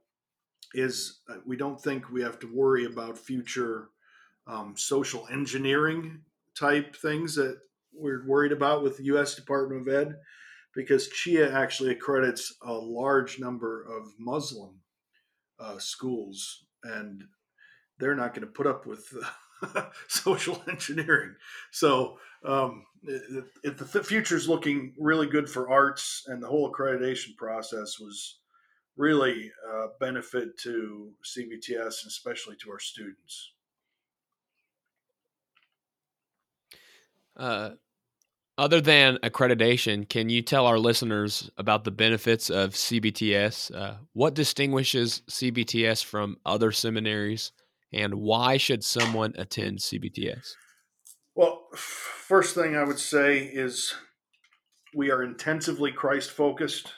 is 0.74 1.22
uh, 1.30 1.36
we 1.46 1.56
don't 1.56 1.80
think 1.80 2.10
we 2.10 2.22
have 2.22 2.40
to 2.40 2.54
worry 2.54 2.86
about 2.86 3.18
future 3.18 3.90
um, 4.48 4.74
social 4.76 5.28
engineering 5.32 6.22
type 6.58 6.96
things 6.96 7.36
that 7.36 7.60
we're 7.94 8.26
worried 8.26 8.52
about 8.52 8.84
with 8.84 8.98
the 8.98 9.06
U.S. 9.06 9.36
Department 9.36 9.88
of 9.88 9.94
Ed, 9.94 10.16
because 10.74 11.10
CHEA 11.10 11.54
actually 11.54 11.92
accredits 11.92 12.56
a 12.62 12.74
large 12.74 13.40
number 13.40 13.84
of 13.84 14.14
Muslim 14.20 14.82
uh, 15.60 15.78
schools, 15.80 16.66
and 16.84 17.24
they're 18.00 18.16
not 18.16 18.34
going 18.34 18.46
to 18.46 18.54
put 18.54 18.68
up 18.68 18.86
with 18.86 19.14
social 20.08 20.62
engineering. 20.70 21.36
So 21.72 22.18
um, 22.44 22.86
if 23.04 23.78
the 23.78 24.04
future 24.04 24.36
is 24.36 24.50
looking 24.50 24.94
really 25.00 25.28
good 25.28 25.50
for 25.50 25.70
ARTS, 25.70 26.24
and 26.28 26.42
the 26.42 26.48
whole 26.48 26.72
accreditation 26.72 27.36
process 27.38 28.00
was 28.00 28.40
really 28.98 29.52
a 29.74 29.88
benefit 30.00 30.58
to 30.60 31.12
CBTS 31.24 32.04
and 32.04 32.08
especially 32.08 32.56
to 32.58 32.72
our 32.72 32.80
students. 32.80 33.52
Uh, 37.36 37.72
other 38.58 38.80
than 38.80 39.18
accreditation, 39.18 40.08
can 40.08 40.30
you 40.30 40.42
tell 40.42 40.66
our 40.66 40.80
listeners 40.80 41.52
about 41.58 41.84
the 41.84 41.92
benefits 41.92 42.50
of 42.50 42.72
CBTS? 42.72 43.76
Uh, 43.76 43.96
what 44.14 44.34
distinguishes 44.34 45.24
CBTS 45.30 46.06
from 46.06 46.38
other 46.46 46.72
seminaries, 46.72 47.52
and 47.94 48.16
why 48.16 48.58
should 48.58 48.84
someone 48.84 49.34
attend 49.38 49.80
CBTS? 49.80 50.54
Well, 51.36 51.68
first 51.76 52.56
thing 52.56 52.76
I 52.76 52.84
would 52.84 53.00
say 53.00 53.40
is 53.40 53.94
we 54.94 55.12
are 55.12 55.24
intensively 55.24 55.92
Christ 55.92 56.32
focused. 56.32 56.94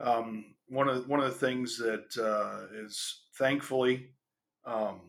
Um, 0.00 0.54
one 0.68 0.88
of 0.88 1.08
one 1.08 1.20
of 1.20 1.26
the 1.26 1.46
things 1.46 1.78
that 1.78 2.16
uh, 2.18 2.66
is 2.84 3.22
thankfully 3.38 4.10
um, 4.66 5.00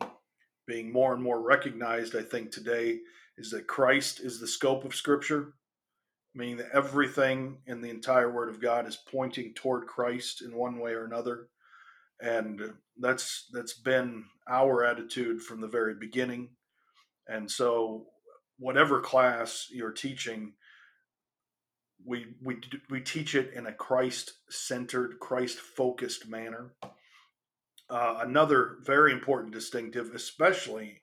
being 0.68 0.92
more 0.92 1.14
and 1.14 1.22
more 1.22 1.42
recognized, 1.42 2.16
I 2.16 2.22
think 2.22 2.52
today 2.52 3.00
is 3.38 3.50
that 3.52 3.68
Christ 3.68 4.20
is 4.20 4.40
the 4.40 4.48
scope 4.48 4.86
of 4.86 4.94
Scripture, 4.94 5.54
meaning 6.36 6.58
that 6.58 6.70
everything 6.74 7.58
in 7.66 7.82
the 7.82 7.90
entire 7.90 8.32
Word 8.32 8.50
of 8.50 8.62
God 8.62 8.88
is 8.88 8.98
pointing 9.12 9.54
toward 9.54 9.88
Christ 9.88 10.42
in 10.42 10.56
one 10.56 10.80
way 10.80 10.92
or 10.92 11.06
another, 11.06 11.48
and 12.22 12.62
that's 13.00 13.50
that's 13.54 13.74
been 13.74 14.26
our 14.50 14.84
attitude 14.84 15.42
from 15.42 15.62
the 15.62 15.68
very 15.68 15.96
beginning. 15.96 16.50
And 17.28 17.50
so, 17.50 18.08
whatever 18.58 19.00
class 19.00 19.68
you're 19.72 19.92
teaching, 19.92 20.54
we 22.06 22.28
we 22.44 22.58
we 22.90 23.02
teach 23.02 23.36
it 23.36 23.54
in 23.54 23.68
a 23.68 23.74
Christ-centered, 23.74 25.20
Christ-focused 25.20 26.28
manner. 26.28 26.74
Uh, 27.90 28.20
another 28.22 28.78
very 28.84 29.12
important 29.12 29.54
distinctive, 29.54 30.12
especially 30.14 31.02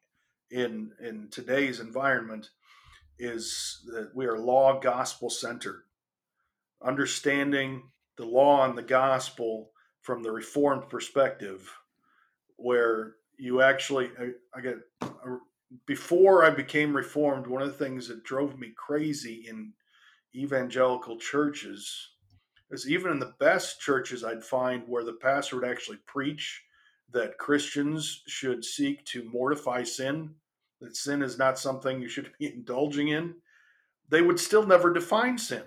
in 0.51 0.93
in 1.01 1.29
today's 1.31 1.81
environment 1.81 2.51
is 3.19 3.83
that 3.87 4.11
we 4.15 4.27
are 4.27 4.39
law 4.39 4.79
gospel 4.79 5.31
centered 5.31 5.83
understanding 6.85 7.83
the 8.17 8.25
law 8.25 8.65
and 8.69 8.77
the 8.77 8.83
gospel 8.83 9.71
from 10.07 10.23
the 10.23 10.31
reformed 10.31 10.89
perspective 10.89 11.71
where 12.57 13.17
you 13.37 13.61
actually 13.61 14.11
i, 14.21 14.31
I 14.57 14.61
get 14.61 14.77
uh, 15.03 15.37
before 15.85 16.45
i 16.45 16.51
became 16.51 16.97
reformed 16.97 17.47
one 17.47 17.61
of 17.61 17.69
the 17.69 17.85
things 17.85 18.07
that 18.09 18.25
drove 18.25 18.59
me 18.59 18.73
crazy 18.77 19.47
in 19.49 19.73
evangelical 20.35 21.19
churches 21.19 22.11
is 22.71 22.89
even 22.89 23.11
in 23.11 23.19
the 23.19 23.35
best 23.41 23.81
churches 23.81 24.23
i'd 24.23 24.45
find 24.45 24.85
where 24.87 25.05
the 25.05 25.15
pastor 25.15 25.57
would 25.57 25.69
actually 25.69 25.99
preach 26.07 26.63
that 27.13 27.39
Christians 27.39 28.23
should 28.27 28.65
seek 28.65 29.05
to 29.07 29.29
mortify 29.31 29.83
sin, 29.85 30.35
that 30.81 30.97
sin 30.97 31.23
is 31.23 31.39
not 31.39 31.59
something 31.59 32.01
you 32.01 32.09
should 32.09 32.31
be 32.39 32.53
indulging 32.53 33.09
in, 33.09 33.35
they 34.09 34.23
would 34.23 34.39
still 34.39 34.67
never 34.67 34.93
define 34.93 35.39
sin. 35.39 35.63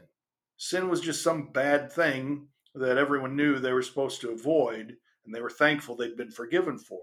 Sin 0.57 0.89
was 0.89 1.01
just 1.01 1.23
some 1.23 1.51
bad 1.51 1.91
thing 1.91 2.48
that 2.75 2.97
everyone 2.97 3.35
knew 3.35 3.59
they 3.59 3.73
were 3.73 3.81
supposed 3.81 4.21
to 4.21 4.31
avoid, 4.31 4.95
and 5.25 5.33
they 5.33 5.41
were 5.41 5.49
thankful 5.49 5.95
they'd 5.95 6.17
been 6.17 6.31
forgiven 6.31 6.77
for. 6.77 7.01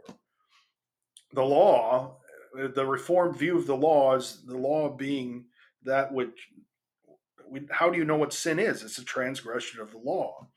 The 1.32 1.42
law, 1.42 2.18
the 2.54 2.86
reformed 2.86 3.36
view 3.36 3.58
of 3.58 3.66
the 3.66 3.76
law 3.76 4.14
is 4.14 4.42
the 4.46 4.56
law 4.56 4.88
being 4.96 5.46
that 5.84 6.12
which, 6.12 6.48
how 7.70 7.90
do 7.90 7.98
you 7.98 8.04
know 8.04 8.16
what 8.16 8.32
sin 8.32 8.58
is? 8.58 8.82
It's 8.82 8.98
a 8.98 9.04
transgression 9.04 9.80
of 9.80 9.90
the 9.90 9.98
law. 9.98 10.48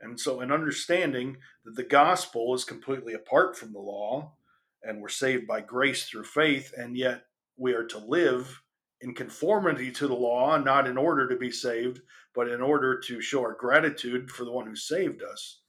And 0.00 0.18
so, 0.18 0.40
in 0.40 0.52
understanding 0.52 1.38
that 1.64 1.76
the 1.76 1.84
gospel 1.84 2.54
is 2.54 2.64
completely 2.64 3.14
apart 3.14 3.56
from 3.56 3.72
the 3.72 3.80
law, 3.80 4.34
and 4.82 5.00
we're 5.00 5.08
saved 5.08 5.46
by 5.46 5.60
grace 5.60 6.06
through 6.06 6.24
faith, 6.24 6.72
and 6.76 6.96
yet 6.96 7.24
we 7.56 7.72
are 7.72 7.86
to 7.86 7.98
live 7.98 8.60
in 9.04 9.14
conformity 9.14 9.92
to 9.92 10.08
the 10.08 10.14
law, 10.14 10.56
not 10.56 10.88
in 10.88 10.96
order 10.96 11.28
to 11.28 11.36
be 11.36 11.50
saved, 11.50 12.00
but 12.34 12.48
in 12.48 12.62
order 12.62 12.98
to 12.98 13.20
show 13.20 13.42
our 13.42 13.54
gratitude 13.54 14.30
for 14.30 14.44
the 14.44 14.50
one 14.50 14.66
who 14.66 14.74
saved 14.74 15.22
us. 15.22 15.60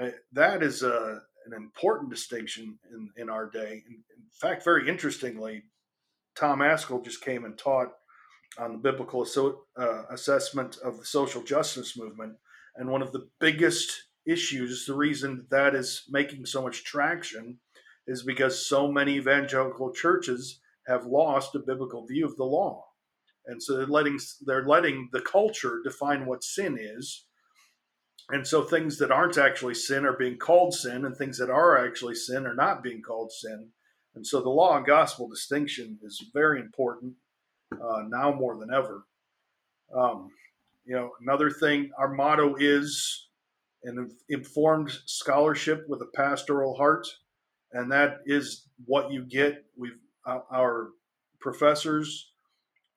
Uh, 0.00 0.08
that 0.32 0.62
is 0.62 0.82
a, 0.82 0.94
uh, 0.94 1.18
an 1.46 1.52
important 1.52 2.10
distinction 2.10 2.78
in, 2.90 3.10
in 3.22 3.28
our 3.28 3.50
day. 3.50 3.82
In, 3.86 3.92
in 4.16 4.24
fact, 4.32 4.64
very 4.64 4.88
interestingly, 4.88 5.62
Tom 6.34 6.60
Ascol 6.60 7.04
just 7.04 7.20
came 7.20 7.44
and 7.44 7.56
taught 7.56 7.92
on 8.58 8.72
the 8.72 8.78
biblical 8.78 9.26
uh, 9.76 10.02
assessment 10.10 10.78
of 10.82 10.96
the 10.96 11.04
social 11.04 11.42
justice 11.42 11.98
movement 11.98 12.34
and 12.76 12.88
one 12.88 13.02
of 13.02 13.12
the 13.12 13.28
biggest 13.40 13.92
issues, 14.26 14.86
the 14.86 14.94
reason 14.94 15.46
that 15.50 15.74
is 15.74 16.04
making 16.08 16.46
so 16.46 16.62
much 16.62 16.82
traction, 16.82 17.58
is 18.06 18.22
because 18.22 18.66
so 18.66 18.90
many 18.90 19.16
evangelical 19.16 19.92
churches 19.92 20.60
have 20.86 21.06
lost 21.06 21.54
a 21.54 21.60
biblical 21.60 22.06
view 22.06 22.26
of 22.26 22.36
the 22.36 22.44
law. 22.44 22.84
And 23.46 23.62
so 23.62 23.76
they're 23.76 23.86
letting 23.86 24.18
they're 24.46 24.66
letting 24.66 25.08
the 25.12 25.20
culture 25.20 25.80
define 25.84 26.26
what 26.26 26.44
sin 26.44 26.78
is. 26.80 27.26
And 28.30 28.46
so 28.46 28.62
things 28.62 28.98
that 28.98 29.10
aren't 29.10 29.36
actually 29.36 29.74
sin 29.74 30.06
are 30.06 30.16
being 30.16 30.38
called 30.38 30.72
sin, 30.72 31.04
and 31.04 31.14
things 31.14 31.36
that 31.38 31.50
are 31.50 31.84
actually 31.84 32.14
sin 32.14 32.46
are 32.46 32.54
not 32.54 32.82
being 32.82 33.02
called 33.02 33.32
sin. 33.32 33.68
And 34.14 34.26
so 34.26 34.40
the 34.40 34.48
law 34.48 34.76
and 34.76 34.86
gospel 34.86 35.28
distinction 35.28 35.98
is 36.02 36.30
very 36.32 36.60
important 36.60 37.14
uh, 37.72 38.02
now 38.08 38.32
more 38.32 38.56
than 38.58 38.72
ever. 38.72 39.04
Um, 39.94 40.30
you 40.86 40.94
know, 40.94 41.10
another 41.20 41.50
thing, 41.50 41.90
our 41.98 42.12
motto 42.12 42.56
is 42.58 43.28
an 43.82 44.10
informed 44.28 44.90
scholarship 45.04 45.84
with 45.88 46.00
a 46.00 46.16
pastoral 46.16 46.74
heart, 46.76 47.06
and 47.72 47.92
that 47.92 48.18
is 48.24 48.68
what 48.86 49.10
you 49.12 49.24
get. 49.24 49.64
We've 49.76 49.98
our 50.26 50.90
professors 51.40 52.32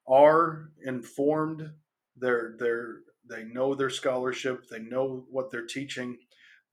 are 0.07 0.69
informed. 0.83 1.71
They're 2.15 2.55
they're 2.57 2.95
they 3.29 3.43
know 3.43 3.75
their 3.75 3.89
scholarship. 3.89 4.67
They 4.69 4.79
know 4.79 5.25
what 5.29 5.51
they're 5.51 5.65
teaching, 5.65 6.17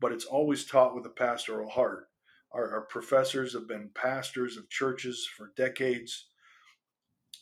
but 0.01 0.13
it's 0.13 0.25
always 0.25 0.65
taught 0.65 0.95
with 0.95 1.07
a 1.07 1.11
pastoral 1.11 1.69
heart. 1.71 2.07
Our, 2.53 2.71
our 2.73 2.81
professors 2.83 3.53
have 3.55 3.67
been 3.67 3.91
pastors 3.95 4.57
of 4.57 4.71
churches 4.71 5.29
for 5.37 5.53
decades, 5.57 6.29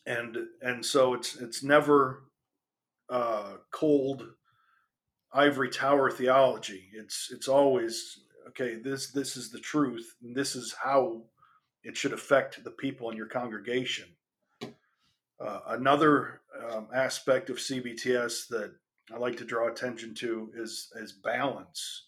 and 0.07 0.37
and 0.63 0.85
so 0.85 1.15
it's 1.15 1.37
it's 1.37 1.63
never 1.63 2.25
uh, 3.11 3.57
cold 3.73 4.25
ivory 5.35 5.71
tower 5.71 6.11
theology. 6.11 6.89
It's 6.95 7.29
it's 7.31 7.49
always 7.49 8.21
okay. 8.49 8.77
This 8.83 9.13
this 9.13 9.37
is 9.37 9.51
the 9.51 9.61
truth. 9.61 10.15
This 10.23 10.57
is 10.57 10.75
how 10.83 11.25
it 11.85 11.97
should 11.97 12.13
affect 12.13 12.63
the 12.65 12.71
people 12.71 13.11
in 13.11 13.17
your 13.17 13.27
congregation. 13.27 14.09
Uh, 15.41 15.61
another 15.69 16.41
um, 16.71 16.87
aspect 16.95 17.51
of 17.51 17.57
CBTS 17.57 18.49
that 18.49 18.73
I 19.13 19.19
like 19.19 19.37
to 19.39 19.45
draw 19.45 19.69
attention 19.69 20.15
to 20.17 20.51
is 20.55 20.93
is 20.97 21.13
balance. 21.13 22.05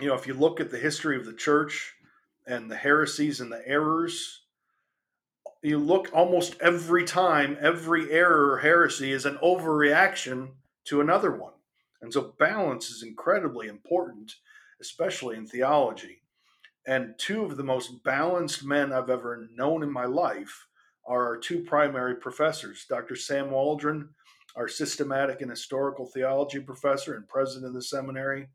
You 0.00 0.08
know, 0.08 0.14
if 0.14 0.26
you 0.26 0.34
look 0.34 0.60
at 0.60 0.70
the 0.70 0.78
history 0.78 1.16
of 1.16 1.24
the 1.24 1.32
church 1.32 1.94
and 2.46 2.70
the 2.70 2.76
heresies 2.76 3.40
and 3.40 3.50
the 3.50 3.66
errors 3.66 4.40
you 5.62 5.78
look 5.78 6.08
almost 6.12 6.56
every 6.60 7.04
time, 7.04 7.56
every 7.60 8.10
error 8.10 8.52
or 8.52 8.58
heresy 8.58 9.12
is 9.12 9.26
an 9.26 9.38
overreaction 9.42 10.50
to 10.84 11.00
another 11.00 11.32
one. 11.32 11.52
And 12.00 12.12
so 12.12 12.34
balance 12.38 12.88
is 12.90 13.02
incredibly 13.02 13.68
important, 13.68 14.36
especially 14.80 15.36
in 15.36 15.46
theology. 15.46 16.19
And 16.90 17.14
two 17.18 17.44
of 17.44 17.56
the 17.56 17.62
most 17.62 18.02
balanced 18.02 18.64
men 18.64 18.92
I've 18.92 19.10
ever 19.10 19.48
known 19.54 19.84
in 19.84 19.92
my 19.92 20.06
life 20.06 20.66
are 21.06 21.24
our 21.24 21.36
two 21.36 21.62
primary 21.62 22.16
professors. 22.16 22.84
Dr. 22.88 23.14
Sam 23.14 23.52
Waldron, 23.52 24.08
our 24.56 24.66
systematic 24.66 25.40
and 25.40 25.48
historical 25.48 26.06
theology 26.06 26.58
professor 26.58 27.14
and 27.14 27.28
president 27.28 27.66
of 27.66 27.74
the 27.74 27.82
seminary, 27.82 28.48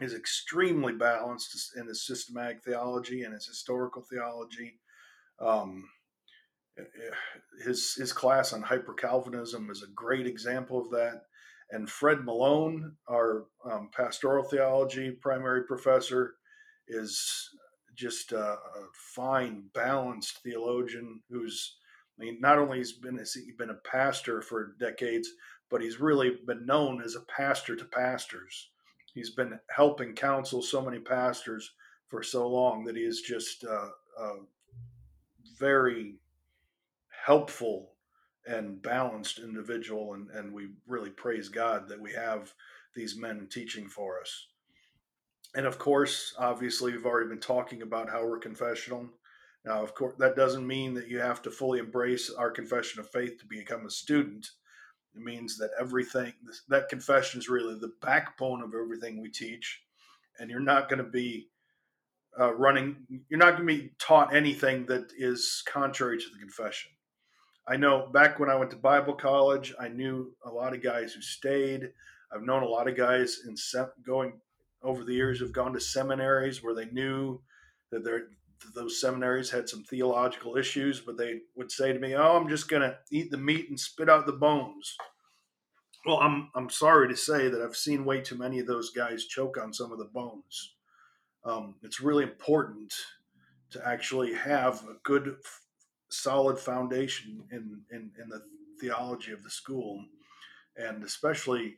is 0.00 0.14
extremely 0.14 0.92
balanced 0.92 1.72
in 1.76 1.88
his 1.88 2.06
systematic 2.06 2.62
theology 2.62 3.24
and 3.24 3.34
his 3.34 3.46
historical 3.48 4.04
theology. 4.08 4.78
Um, 5.40 5.82
his 7.64 7.94
his 7.94 8.12
class 8.12 8.52
on 8.52 8.62
hyper 8.62 8.94
Calvinism 8.94 9.68
is 9.68 9.82
a 9.82 9.92
great 9.96 10.28
example 10.28 10.80
of 10.80 10.90
that. 10.90 11.22
And 11.72 11.90
Fred 11.90 12.24
Malone, 12.24 12.94
our 13.10 13.46
um, 13.68 13.90
pastoral 13.92 14.44
theology 14.44 15.10
primary 15.10 15.64
professor, 15.64 16.36
is 16.88 17.50
just 17.94 18.32
a, 18.32 18.38
a, 18.38 18.58
fine, 18.92 19.64
balanced 19.74 20.38
theologian 20.42 21.20
who's, 21.30 21.76
I 22.18 22.24
mean, 22.24 22.38
not 22.40 22.58
only 22.58 22.78
has 22.78 22.92
been 22.92 23.18
has 23.18 23.34
he 23.34 23.52
been 23.52 23.70
a 23.70 23.74
pastor 23.74 24.40
for 24.40 24.74
decades, 24.78 25.30
but 25.70 25.82
he's 25.82 26.00
really 26.00 26.38
been 26.46 26.64
known 26.64 27.02
as 27.02 27.14
a 27.16 27.20
pastor 27.22 27.76
to 27.76 27.84
pastors. 27.84 28.70
He's 29.14 29.30
been 29.30 29.58
helping 29.74 30.14
counsel 30.14 30.62
so 30.62 30.80
many 30.80 30.98
pastors 30.98 31.72
for 32.08 32.22
so 32.22 32.48
long 32.48 32.84
that 32.84 32.96
he 32.96 33.02
is 33.02 33.20
just 33.20 33.64
uh, 33.64 33.88
very 35.58 36.14
helpful 37.26 37.90
and 38.46 38.80
balanced 38.80 39.38
individual, 39.38 40.14
and, 40.14 40.30
and 40.30 40.52
we 40.52 40.68
really 40.86 41.10
praise 41.10 41.48
God 41.48 41.88
that 41.88 42.00
we 42.00 42.12
have 42.12 42.54
these 42.94 43.16
men 43.16 43.46
teaching 43.50 43.88
for 43.88 44.20
us. 44.20 44.46
And 45.54 45.66
of 45.66 45.78
course, 45.78 46.34
obviously, 46.38 46.92
we've 46.92 47.06
already 47.06 47.28
been 47.28 47.40
talking 47.40 47.82
about 47.82 48.10
how 48.10 48.26
we're 48.26 48.38
confessional. 48.38 49.08
Now, 49.64 49.82
of 49.82 49.94
course, 49.94 50.14
that 50.18 50.36
doesn't 50.36 50.66
mean 50.66 50.94
that 50.94 51.08
you 51.08 51.18
have 51.18 51.42
to 51.42 51.50
fully 51.50 51.78
embrace 51.78 52.30
our 52.30 52.50
confession 52.50 53.00
of 53.00 53.10
faith 53.10 53.38
to 53.40 53.46
become 53.46 53.86
a 53.86 53.90
student. 53.90 54.46
It 55.14 55.22
means 55.22 55.56
that 55.58 55.70
everything, 55.80 56.32
that 56.68 56.88
confession 56.88 57.40
is 57.40 57.48
really 57.48 57.74
the 57.74 57.92
backbone 58.00 58.62
of 58.62 58.72
everything 58.74 59.20
we 59.20 59.30
teach. 59.30 59.82
And 60.38 60.50
you're 60.50 60.60
not 60.60 60.88
going 60.88 61.02
to 61.02 61.10
be 61.10 61.48
uh, 62.38 62.54
running, 62.54 62.96
you're 63.28 63.38
not 63.38 63.56
going 63.56 63.66
to 63.66 63.74
be 63.74 63.90
taught 63.98 64.34
anything 64.34 64.86
that 64.86 65.10
is 65.18 65.62
contrary 65.66 66.18
to 66.18 66.26
the 66.32 66.38
confession. 66.38 66.92
I 67.66 67.76
know 67.76 68.06
back 68.06 68.38
when 68.38 68.48
I 68.48 68.54
went 68.54 68.70
to 68.70 68.76
Bible 68.76 69.14
college, 69.14 69.74
I 69.78 69.88
knew 69.88 70.34
a 70.44 70.50
lot 70.50 70.74
of 70.74 70.82
guys 70.82 71.12
who 71.12 71.20
stayed. 71.20 71.90
I've 72.32 72.42
known 72.42 72.62
a 72.62 72.68
lot 72.68 72.88
of 72.88 72.96
guys 72.96 73.40
in 73.46 73.56
sem- 73.56 73.90
going 74.06 74.40
over 74.82 75.04
the 75.04 75.14
years 75.14 75.40
have 75.40 75.52
gone 75.52 75.72
to 75.72 75.80
seminaries 75.80 76.62
where 76.62 76.74
they 76.74 76.86
knew 76.86 77.40
that 77.90 78.04
those 78.74 79.00
seminaries 79.00 79.50
had 79.50 79.68
some 79.68 79.84
theological 79.84 80.56
issues, 80.56 81.00
but 81.00 81.16
they 81.16 81.40
would 81.56 81.70
say 81.70 81.92
to 81.92 81.98
me, 81.98 82.14
"Oh, 82.14 82.36
I'm 82.36 82.48
just 82.48 82.68
going 82.68 82.82
to 82.82 82.98
eat 83.10 83.30
the 83.30 83.36
meat 83.36 83.68
and 83.68 83.78
spit 83.78 84.08
out 84.08 84.26
the 84.26 84.32
bones." 84.32 84.96
Well, 86.06 86.18
I'm 86.18 86.50
I'm 86.54 86.70
sorry 86.70 87.08
to 87.08 87.16
say 87.16 87.48
that 87.48 87.62
I've 87.62 87.76
seen 87.76 88.04
way 88.04 88.20
too 88.20 88.36
many 88.36 88.58
of 88.60 88.66
those 88.66 88.90
guys 88.90 89.26
choke 89.26 89.58
on 89.58 89.72
some 89.72 89.92
of 89.92 89.98
the 89.98 90.10
bones. 90.12 90.74
Um, 91.44 91.76
it's 91.82 92.00
really 92.00 92.24
important 92.24 92.92
to 93.70 93.86
actually 93.86 94.34
have 94.34 94.82
a 94.84 94.96
good 95.02 95.36
solid 96.10 96.58
foundation 96.58 97.44
in, 97.50 97.82
in, 97.90 98.10
in 98.22 98.28
the 98.28 98.42
theology 98.80 99.32
of 99.32 99.42
the 99.42 99.50
school. 99.50 100.04
And 100.76 101.02
especially 101.04 101.76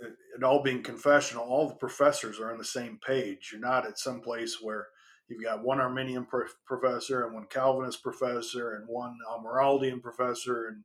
it 0.00 0.44
all 0.44 0.62
being 0.62 0.82
confessional, 0.82 1.44
all 1.44 1.68
the 1.68 1.74
professors 1.74 2.38
are 2.38 2.52
on 2.52 2.58
the 2.58 2.64
same 2.64 2.98
page. 3.04 3.50
You're 3.52 3.60
not 3.60 3.86
at 3.86 3.98
some 3.98 4.20
place 4.20 4.58
where 4.62 4.88
you've 5.28 5.42
got 5.42 5.64
one 5.64 5.80
Arminian 5.80 6.26
professor 6.66 7.24
and 7.24 7.34
one 7.34 7.46
Calvinist 7.46 8.02
professor 8.02 8.74
and 8.74 8.88
one 8.88 9.16
Amyraldian 9.30 10.02
professor, 10.02 10.68
and 10.68 10.84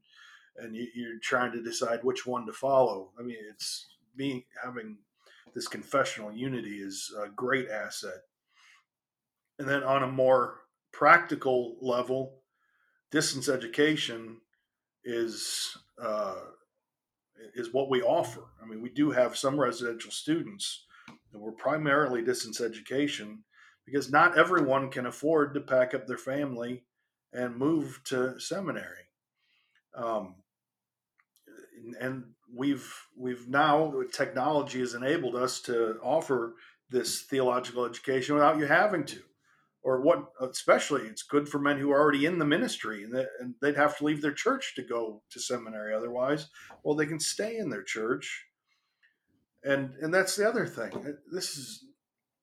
and 0.58 0.76
you, 0.76 0.88
are 1.08 1.19
trying 1.21 1.52
to 1.52 1.63
decide 1.63 2.04
which 2.04 2.26
one 2.26 2.45
to 2.45 2.54
follow. 2.54 3.10
I 3.19 3.23
mean, 3.23 3.38
it's 3.49 3.88
being 4.15 4.43
having 4.63 4.97
this 5.56 5.67
confessional 5.67 6.32
unity 6.32 6.78
is 6.78 7.12
a 7.23 7.30
great 7.30 7.69
asset. 7.69 8.21
And 9.60 9.67
then 9.67 9.84
on 9.84 10.04
a 10.04 10.12
more 10.12 10.62
practical 10.91 11.76
level, 11.82 12.41
distance 13.12 13.49
education 13.49 14.41
is 15.04 15.78
uh, 16.02 16.36
is 17.56 17.74
what 17.74 17.89
we 17.89 18.02
offer. 18.02 18.41
I 18.62 18.65
mean, 18.65 18.82
we 18.82 18.89
do 18.89 19.12
have 19.12 19.38
some 19.38 19.60
residential 19.60 20.12
students, 20.12 20.86
and 21.34 21.41
we're 21.41 21.52
primarily 21.52 22.22
distance 22.22 22.62
education 22.62 23.43
because 23.86 24.12
not 24.12 24.38
everyone 24.38 24.89
can 24.89 25.06
afford 25.06 25.54
to 25.54 25.62
pack 25.62 25.93
up 25.93 26.08
their 26.08 26.17
family 26.17 26.84
and 27.34 27.58
move 27.58 28.00
to 28.06 28.39
seminary. 28.39 29.10
Um, 29.96 30.36
and 32.00 32.24
we've 32.56 32.91
we've 33.17 33.48
now 33.48 33.93
technology 34.12 34.80
has 34.80 34.93
enabled 34.93 35.36
us 35.36 35.60
to 35.62 35.98
offer 36.02 36.56
this 36.89 37.22
theological 37.22 37.86
education 37.86 38.36
without 38.36 38.58
you 38.58 38.65
having 38.65 39.04
to 39.06 39.19
or 39.84 40.02
what 40.02 40.26
especially 40.41 41.02
it's 41.02 41.24
good 41.24 41.48
for 41.48 41.60
men 41.60 41.78
who 41.78 41.91
are 41.91 42.00
already 42.00 42.26
in 42.26 42.39
the 42.39 42.46
ministry 42.46 43.04
and, 43.04 43.13
and 43.39 43.56
they'd 43.62 43.76
have 43.76 43.98
to 43.98 44.06
leave 44.06 44.22
their 44.22 44.34
church 44.34 44.74
to 44.76 44.84
go 44.84 45.22
to 45.30 45.39
seminary 45.39 45.93
otherwise 45.93 46.48
well 46.84 46.96
they 46.96 47.06
can 47.06 47.19
stay 47.19 47.58
in 47.58 47.69
their 47.69 47.84
church. 47.84 48.46
And 49.63 49.93
and 50.02 50.13
that's 50.13 50.36
the 50.36 50.48
other 50.48 50.65
thing 50.65 51.15
this 51.32 51.58
is 51.58 51.86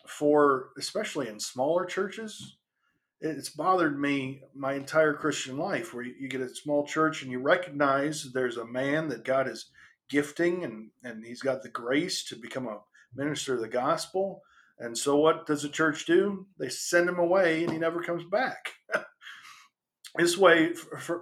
for 0.06 0.70
especially 0.78 1.28
in 1.28 1.38
smaller 1.38 1.84
churches 1.84 2.56
it's 3.20 3.50
bothered 3.50 4.00
me 4.00 4.42
my 4.54 4.72
entire 4.72 5.12
christian 5.12 5.58
life 5.58 5.92
where 5.92 6.02
you 6.02 6.28
get 6.28 6.40
a 6.40 6.48
small 6.48 6.86
church 6.86 7.22
and 7.22 7.30
you 7.30 7.38
recognize 7.38 8.32
there's 8.32 8.56
a 8.56 8.64
man 8.64 9.08
that 9.08 9.24
god 9.24 9.46
is 9.46 9.70
gifting 10.08 10.64
and 10.64 10.90
and 11.04 11.24
he's 11.24 11.42
got 11.42 11.62
the 11.62 11.68
grace 11.68 12.24
to 12.24 12.36
become 12.36 12.66
a 12.66 12.80
minister 13.14 13.54
of 13.54 13.60
the 13.60 13.68
gospel 13.68 14.42
and 14.80 14.96
so, 14.96 15.16
what 15.16 15.46
does 15.46 15.62
the 15.62 15.68
church 15.68 16.06
do? 16.06 16.46
They 16.58 16.70
send 16.70 17.06
him 17.06 17.18
away 17.18 17.62
and 17.62 17.72
he 17.72 17.78
never 17.78 18.02
comes 18.02 18.24
back. 18.24 18.72
this 20.16 20.38
way, 20.38 20.72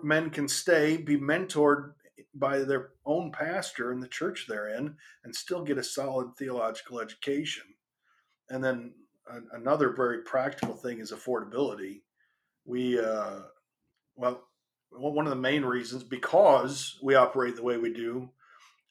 men 0.05 0.31
can 0.31 0.47
stay, 0.47 0.97
be 0.97 1.19
mentored 1.19 1.93
by 2.33 2.61
their 2.61 2.91
own 3.05 3.33
pastor 3.33 3.93
in 3.93 3.99
the 3.99 4.07
church 4.07 4.47
they're 4.49 4.69
in, 4.77 4.95
and 5.25 5.35
still 5.35 5.65
get 5.65 5.77
a 5.77 5.83
solid 5.83 6.37
theological 6.37 7.01
education. 7.01 7.65
And 8.49 8.63
then 8.63 8.95
another 9.53 9.91
very 9.91 10.23
practical 10.23 10.77
thing 10.77 11.01
is 11.01 11.11
affordability. 11.11 12.03
We, 12.65 13.01
uh, 13.01 13.41
well, 14.15 14.45
one 14.91 15.27
of 15.27 15.31
the 15.31 15.37
main 15.37 15.65
reasons 15.65 16.05
because 16.05 16.97
we 17.03 17.17
operate 17.17 17.57
the 17.57 17.65
way 17.65 17.77
we 17.77 17.93
do, 17.93 18.31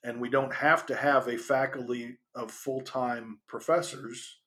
and 0.04 0.20
we 0.20 0.30
don't 0.30 0.54
have 0.54 0.86
to 0.88 0.96
have 0.96 1.30
a 1.30 1.38
faculty 1.38 2.18
of 2.36 2.52
full 2.52 2.82
time 2.82 3.40
professors 3.48 4.40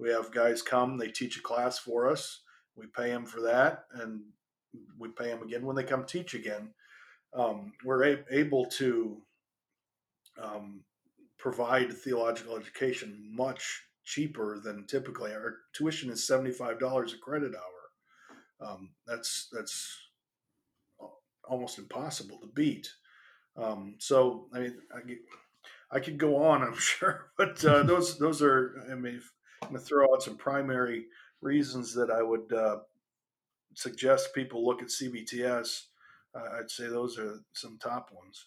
we 0.00 0.10
have 0.10 0.32
guys 0.32 0.62
come, 0.62 0.96
they 0.96 1.08
teach 1.08 1.36
a 1.36 1.42
class 1.42 1.78
for 1.78 2.08
us. 2.08 2.40
We 2.76 2.86
pay 2.86 3.10
them 3.10 3.26
for 3.26 3.42
that, 3.42 3.84
and 3.92 4.22
we 4.98 5.08
pay 5.08 5.28
them 5.28 5.42
again 5.42 5.66
when 5.66 5.76
they 5.76 5.84
come 5.84 6.04
teach 6.04 6.34
again. 6.34 6.70
Um, 7.34 7.72
we're 7.84 8.04
a- 8.04 8.24
able 8.30 8.66
to 8.66 9.18
um, 10.42 10.80
provide 11.38 11.92
theological 11.92 12.56
education 12.56 13.30
much 13.30 13.82
cheaper 14.04 14.58
than 14.58 14.86
typically. 14.86 15.32
Our 15.32 15.56
tuition 15.74 16.10
is 16.10 16.26
seventy 16.26 16.52
five 16.52 16.80
dollars 16.80 17.12
a 17.12 17.18
credit 17.18 17.52
hour. 17.54 18.68
Um, 18.68 18.90
that's 19.06 19.48
that's 19.52 19.96
almost 21.48 21.78
impossible 21.78 22.38
to 22.38 22.46
beat. 22.46 22.88
Um, 23.56 23.96
so 23.98 24.46
I 24.54 24.60
mean, 24.60 24.76
I, 24.94 25.96
I, 25.96 26.00
could 26.00 26.18
go 26.18 26.44
on, 26.44 26.62
I'm 26.62 26.74
sure, 26.78 27.32
but 27.36 27.62
uh, 27.64 27.82
those 27.84 28.18
those 28.18 28.40
are 28.40 28.84
I 28.90 28.94
mean, 28.94 29.20
I'm 29.62 29.68
going 29.68 29.80
to 29.80 29.86
throw 29.86 30.12
out 30.12 30.22
some 30.22 30.36
primary 30.36 31.06
reasons 31.40 31.94
that 31.94 32.10
I 32.10 32.22
would 32.22 32.52
uh, 32.52 32.78
suggest 33.74 34.34
people 34.34 34.64
look 34.64 34.82
at 34.82 34.88
CBTS. 34.88 35.82
Uh, 36.34 36.58
I'd 36.58 36.70
say 36.70 36.86
those 36.86 37.18
are 37.18 37.40
some 37.52 37.78
top 37.82 38.10
ones. 38.12 38.46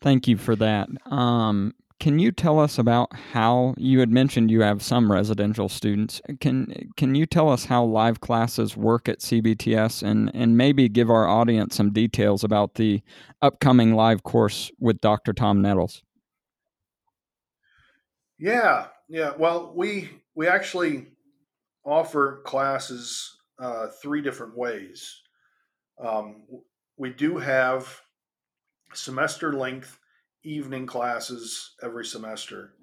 Thank 0.00 0.28
you 0.28 0.36
for 0.36 0.54
that. 0.56 0.88
Um, 1.06 1.74
can 2.00 2.18
you 2.18 2.32
tell 2.32 2.58
us 2.58 2.78
about 2.78 3.14
how 3.14 3.74
you 3.78 4.00
had 4.00 4.10
mentioned 4.10 4.50
you 4.50 4.60
have 4.60 4.82
some 4.82 5.10
residential 5.10 5.68
students? 5.68 6.20
Can 6.40 6.90
can 6.96 7.14
you 7.14 7.24
tell 7.24 7.48
us 7.48 7.64
how 7.64 7.84
live 7.84 8.20
classes 8.20 8.76
work 8.76 9.08
at 9.08 9.20
CBTS 9.20 10.02
and 10.02 10.30
and 10.34 10.58
maybe 10.58 10.88
give 10.88 11.08
our 11.08 11.26
audience 11.26 11.76
some 11.76 11.92
details 11.92 12.44
about 12.44 12.74
the 12.74 13.00
upcoming 13.40 13.94
live 13.94 14.22
course 14.22 14.70
with 14.78 15.00
Dr. 15.00 15.32
Tom 15.32 15.62
Nettles? 15.62 16.02
Yeah, 18.38 18.86
yeah. 19.08 19.32
Well, 19.38 19.72
we 19.76 20.10
we 20.34 20.48
actually 20.48 21.08
offer 21.84 22.42
classes 22.44 23.36
uh, 23.58 23.88
three 24.02 24.22
different 24.22 24.56
ways. 24.56 25.20
Um, 26.02 26.42
we 26.96 27.10
do 27.10 27.38
have 27.38 28.00
semester 28.92 29.52
length 29.52 29.98
evening 30.44 30.86
classes 30.86 31.74
every 31.82 32.04
semester, 32.04 32.74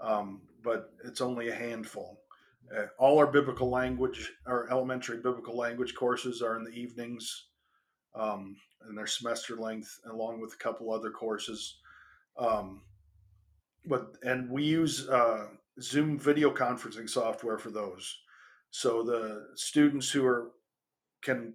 um, 0.00 0.42
but 0.64 0.90
it's 1.04 1.20
only 1.20 1.48
a 1.48 1.54
handful. 1.54 2.20
Uh, 2.76 2.86
all 2.98 3.18
our 3.18 3.28
biblical 3.28 3.70
language, 3.70 4.32
our 4.46 4.68
elementary 4.70 5.18
biblical 5.18 5.56
language 5.56 5.94
courses 5.94 6.42
are 6.42 6.56
in 6.56 6.64
the 6.64 6.72
evenings, 6.72 7.46
um, 8.16 8.56
and 8.82 8.98
they're 8.98 9.06
semester 9.06 9.56
length, 9.56 10.00
along 10.10 10.40
with 10.40 10.52
a 10.52 10.56
couple 10.56 10.92
other 10.92 11.10
courses. 11.10 11.78
Um, 12.36 12.82
but 13.86 14.16
and 14.22 14.50
we 14.50 14.64
use 14.64 15.08
uh, 15.08 15.46
Zoom 15.80 16.18
video 16.18 16.50
conferencing 16.50 17.08
software 17.08 17.58
for 17.58 17.70
those. 17.70 18.18
So 18.70 19.02
the 19.02 19.48
students 19.54 20.10
who 20.10 20.26
are 20.26 20.50
can 21.22 21.54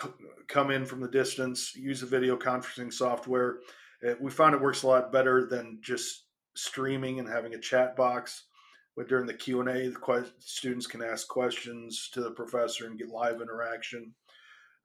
c- 0.00 0.08
come 0.48 0.70
in 0.70 0.84
from 0.84 1.00
the 1.00 1.08
distance, 1.08 1.74
use 1.74 2.00
the 2.00 2.06
video 2.06 2.36
conferencing 2.36 2.92
software. 2.92 3.58
It, 4.00 4.20
we 4.20 4.30
found 4.30 4.54
it 4.54 4.60
works 4.60 4.82
a 4.82 4.88
lot 4.88 5.12
better 5.12 5.46
than 5.46 5.78
just 5.82 6.24
streaming 6.54 7.18
and 7.18 7.28
having 7.28 7.54
a 7.54 7.60
chat 7.60 7.96
box. 7.96 8.44
But 8.94 9.08
during 9.08 9.26
the 9.26 9.34
Q 9.34 9.60
and 9.60 9.70
A, 9.70 9.88
the 9.88 9.98
que- 9.98 10.32
students 10.38 10.86
can 10.86 11.02
ask 11.02 11.26
questions 11.26 12.10
to 12.12 12.20
the 12.20 12.30
professor 12.30 12.86
and 12.86 12.98
get 12.98 13.08
live 13.08 13.40
interaction. 13.40 14.14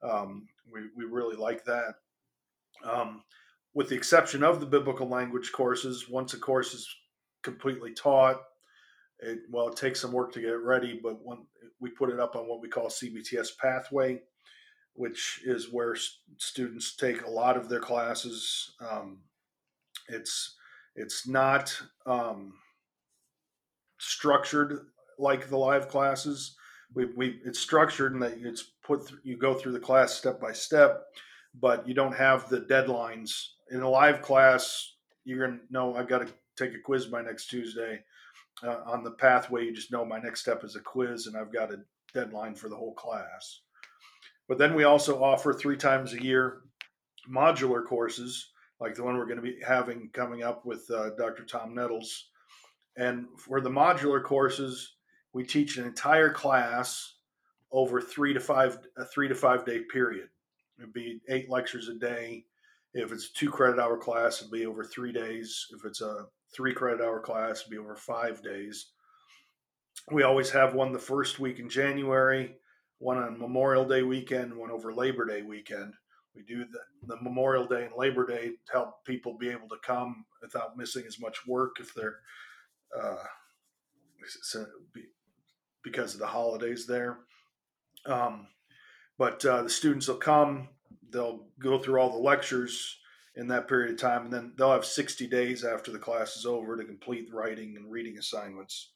Um, 0.02 0.48
we 0.72 0.82
we 0.96 1.06
really 1.06 1.36
like 1.36 1.66
that. 1.66 1.96
Um, 2.84 3.24
with 3.78 3.90
the 3.90 3.96
exception 3.96 4.42
of 4.42 4.60
the 4.60 4.66
biblical 4.66 5.08
language 5.08 5.52
courses, 5.52 6.10
once 6.10 6.34
a 6.34 6.40
course 6.40 6.74
is 6.74 6.90
completely 7.44 7.94
taught, 7.94 8.42
it, 9.20 9.42
well, 9.52 9.68
it 9.68 9.76
takes 9.76 10.02
some 10.02 10.12
work 10.12 10.34
to 10.34 10.42
get 10.42 10.50
it 10.50 10.64
ready, 10.64 11.00
but 11.02 11.20
when 11.22 11.46
we 11.80 11.92
put 11.92 12.10
it 12.10 12.20
up 12.20 12.36
on 12.36 12.48
what 12.48 12.60
we 12.60 12.70
call 12.70 12.88
CBTS 12.88 13.50
Pathway, 13.62 14.20
which 14.96 15.42
is 15.46 15.72
where 15.72 15.96
students 16.38 16.96
take 16.96 17.22
a 17.22 17.30
lot 17.30 17.56
of 17.56 17.70
their 17.70 17.80
classes. 17.80 18.74
Um, 18.82 19.20
it's 20.10 20.56
it's 20.96 21.28
not 21.28 21.80
um, 22.08 22.54
structured 24.00 24.88
like 25.20 25.50
the 25.50 25.58
live 25.58 25.88
classes. 25.88 26.56
We, 26.96 27.06
we 27.16 27.42
it's 27.46 27.60
structured 27.60 28.14
in 28.14 28.22
that 28.22 28.40
it's 28.42 28.72
put 28.84 29.08
th- 29.08 29.22
you 29.24 29.38
go 29.38 29.54
through 29.54 29.74
the 29.74 29.80
class 29.80 30.16
step 30.16 30.42
by 30.42 30.52
step, 30.52 31.04
but 31.54 31.88
you 31.88 31.94
don't 31.94 32.16
have 32.16 32.50
the 32.50 32.62
deadlines 32.62 33.50
in 33.72 33.82
a 33.82 33.90
live 33.90 34.22
class. 34.22 34.94
You're 35.26 35.46
gonna 35.48 35.60
know 35.70 35.96
I've 35.96 36.08
got 36.08 36.26
to 36.26 36.34
take 36.56 36.74
a 36.74 36.80
quiz 36.80 37.06
by 37.06 37.22
next 37.22 37.48
Tuesday. 37.48 38.04
Uh, 38.64 38.82
on 38.86 39.04
the 39.04 39.12
pathway, 39.12 39.66
you 39.66 39.74
just 39.74 39.92
know 39.92 40.04
my 40.04 40.20
next 40.20 40.42
step 40.42 40.64
is 40.64 40.76
a 40.76 40.80
quiz, 40.80 41.28
and 41.28 41.38
I've 41.38 41.54
got 41.54 41.72
a 41.72 41.82
deadline 42.14 42.56
for 42.56 42.70
the 42.70 42.76
whole 42.76 42.96
class. 42.96 43.62
But 44.48 44.58
then 44.58 44.74
we 44.74 44.84
also 44.84 45.24
offer 45.24 45.54
three 45.54 45.78
times 45.78 46.14
a 46.14 46.24
year 46.24 46.62
modular 47.30 47.86
courses, 47.86 48.52
like 48.80 48.96
the 48.96 49.04
one 49.04 49.18
we're 49.18 49.26
going 49.26 49.38
to 49.38 49.44
be 49.44 49.60
having 49.66 50.10
coming 50.14 50.44
up 50.44 50.66
with 50.66 50.90
uh, 50.90 51.12
Dr. 51.18 51.44
Tom 51.44 51.76
Nettles. 51.76 52.30
And 52.96 53.28
for 53.38 53.62
the 53.62 53.70
modular 53.70 54.24
courses, 54.24 54.96
we 55.34 55.44
teach 55.44 55.78
an 55.78 55.86
entire 55.86 56.32
class 56.32 57.16
over 57.72 58.02
three 58.02 58.34
to 58.34 58.40
five 58.40 58.80
a 58.98 59.06
three 59.06 59.28
to 59.28 59.36
five 59.36 59.66
day 59.66 59.82
period. 59.92 60.30
It'd 60.80 60.94
be 60.94 61.22
eight 61.30 61.50
lectures 61.50 61.90
a 61.90 61.96
day. 61.96 62.46
If 62.94 63.12
it's 63.12 63.30
a 63.30 63.34
two 63.34 63.52
credit 63.52 63.80
hour 63.80 63.98
class, 63.98 64.40
it'd 64.40 64.52
be 64.52 64.66
over 64.66 64.84
three 64.84 65.12
days. 65.12 65.68
If 65.72 65.86
it's 65.86 66.02
a 66.02 66.26
three 66.56 66.74
credit 66.74 67.02
hour 67.02 67.20
class, 67.20 67.62
it'd 67.62 67.72
be 67.72 67.78
over 67.78 67.96
five 67.96 68.42
days. 68.42 68.88
We 70.12 70.24
always 70.24 70.50
have 70.52 70.74
one 70.74 70.94
the 70.94 71.00
first 71.00 71.40
week 71.40 71.60
in 71.60 71.70
January, 71.70 72.56
one 73.00 73.18
on 73.18 73.40
Memorial 73.40 73.86
Day 73.86 74.04
weekend, 74.04 74.56
one 74.56 74.72
over 74.72 74.94
Labor 74.94 75.26
Day 75.26 75.42
weekend. 75.42 75.94
We 76.36 76.44
do 76.44 76.66
the, 76.66 76.80
the 77.16 77.22
Memorial 77.22 77.68
Day 77.68 77.86
and 77.86 77.94
Labor 77.98 78.26
Day 78.26 78.50
to 78.50 78.72
help 78.72 79.04
people 79.06 79.38
be 79.38 79.50
able 79.50 79.68
to 79.70 79.78
come 79.84 80.26
without 80.42 80.78
missing 80.78 81.04
as 81.08 81.20
much 81.20 81.48
work 81.48 81.78
if 81.80 81.94
they're 81.96 82.20
uh, 82.98 83.16
because 85.84 86.14
of 86.14 86.20
the 86.20 86.28
holidays 86.28 86.86
there. 86.86 87.20
Um, 88.06 88.48
but 89.18 89.44
uh, 89.46 89.64
the 89.64 89.70
students 89.70 90.08
will 90.08 90.18
come, 90.18 90.70
they'll 91.12 91.48
go 91.60 91.80
through 91.80 92.00
all 92.00 92.12
the 92.12 92.18
lectures 92.18 92.98
in 93.36 93.48
that 93.48 93.68
period 93.68 93.92
of 93.92 94.00
time, 94.00 94.26
and 94.26 94.34
then 94.34 94.54
they'll 94.58 94.72
have 94.72 94.86
60 94.86 95.28
days 95.28 95.64
after 95.64 95.92
the 95.92 96.00
class 96.00 96.36
is 96.36 96.46
over 96.46 96.76
to 96.76 96.84
complete 96.84 97.30
writing 97.32 97.76
and 97.78 97.92
reading 97.92 98.18
assignments. 98.18 98.92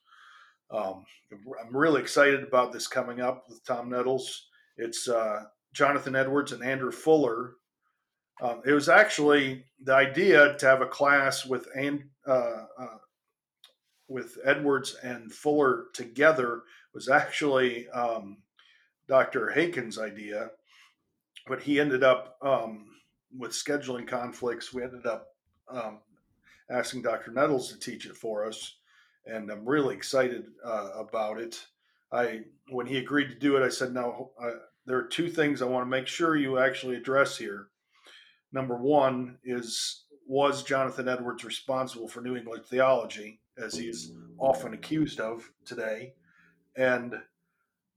Um, 0.72 1.06
I'm 1.32 1.76
really 1.76 2.02
excited 2.02 2.44
about 2.44 2.72
this 2.72 2.88
coming 2.88 3.22
up 3.22 3.46
with 3.48 3.64
Tom 3.66 3.90
Nettles. 3.90 4.48
It's 4.78 5.08
uh, 5.08 5.44
Jonathan 5.74 6.16
Edwards 6.16 6.54
and 6.54 6.64
Andrew 6.64 6.92
Fuller. 6.92 7.54
Um, 8.42 8.62
it 8.66 8.74
was 8.74 8.90
actually 8.90 9.66
the 9.84 9.94
idea 9.94 10.56
to 10.58 10.66
have 10.66 10.82
a 10.82 10.88
class 10.88 11.46
with 11.46 11.68
and 11.76 12.04
uh, 12.26 12.66
uh, 12.80 12.98
with 14.08 14.38
Edwards 14.44 14.98
and 15.04 15.32
Fuller 15.32 15.86
together 15.94 16.64
was 16.94 17.08
actually 17.08 17.88
um, 17.90 18.38
Dr. 19.08 19.50
Haykin's 19.50 19.98
idea, 19.98 20.52
but 21.48 21.62
he 21.62 21.80
ended 21.80 22.04
up 22.04 22.38
um, 22.42 22.86
with 23.38 23.52
scheduling 23.52 24.08
conflicts. 24.08 24.74
We 24.74 24.84
ended 24.84 25.06
up 25.06 25.28
um, 25.70 26.00
asking 26.70 27.04
Dr. 27.04 27.32
Nettles 27.32 27.72
to 27.72 27.80
teach 27.80 28.06
it 28.06 28.16
for 28.16 28.46
us 28.46 28.76
and 29.26 29.52
I'm 29.52 29.68
really 29.68 29.96
excited 29.96 30.46
uh, 30.64 30.90
about 30.98 31.40
it. 31.40 31.66
I 32.12 32.42
when 32.70 32.88
he 32.88 32.98
agreed 32.98 33.30
to 33.30 33.36
do 33.36 33.58
it, 33.58 33.64
I 33.64 33.70
said, 33.70 33.94
"No, 33.94 34.32
uh, 34.42 34.52
there 34.86 34.98
are 34.98 35.08
two 35.08 35.30
things 35.30 35.62
I 35.62 35.66
want 35.66 35.86
to 35.86 35.90
make 35.90 36.08
sure 36.08 36.36
you 36.36 36.60
actually 36.60 36.96
address 36.96 37.38
here. 37.38 37.68
Number 38.52 38.76
one 38.76 39.38
is 39.44 40.06
was 40.28 40.64
Jonathan 40.64 41.08
Edwards 41.08 41.44
responsible 41.44 42.08
for 42.08 42.22
New 42.22 42.36
England 42.36 42.66
theology, 42.66 43.42
as 43.58 43.76
he 43.76 43.88
is 43.88 44.14
often 44.40 44.74
accused 44.74 45.20
of 45.20 45.50
today, 45.66 46.14
and 46.76 47.16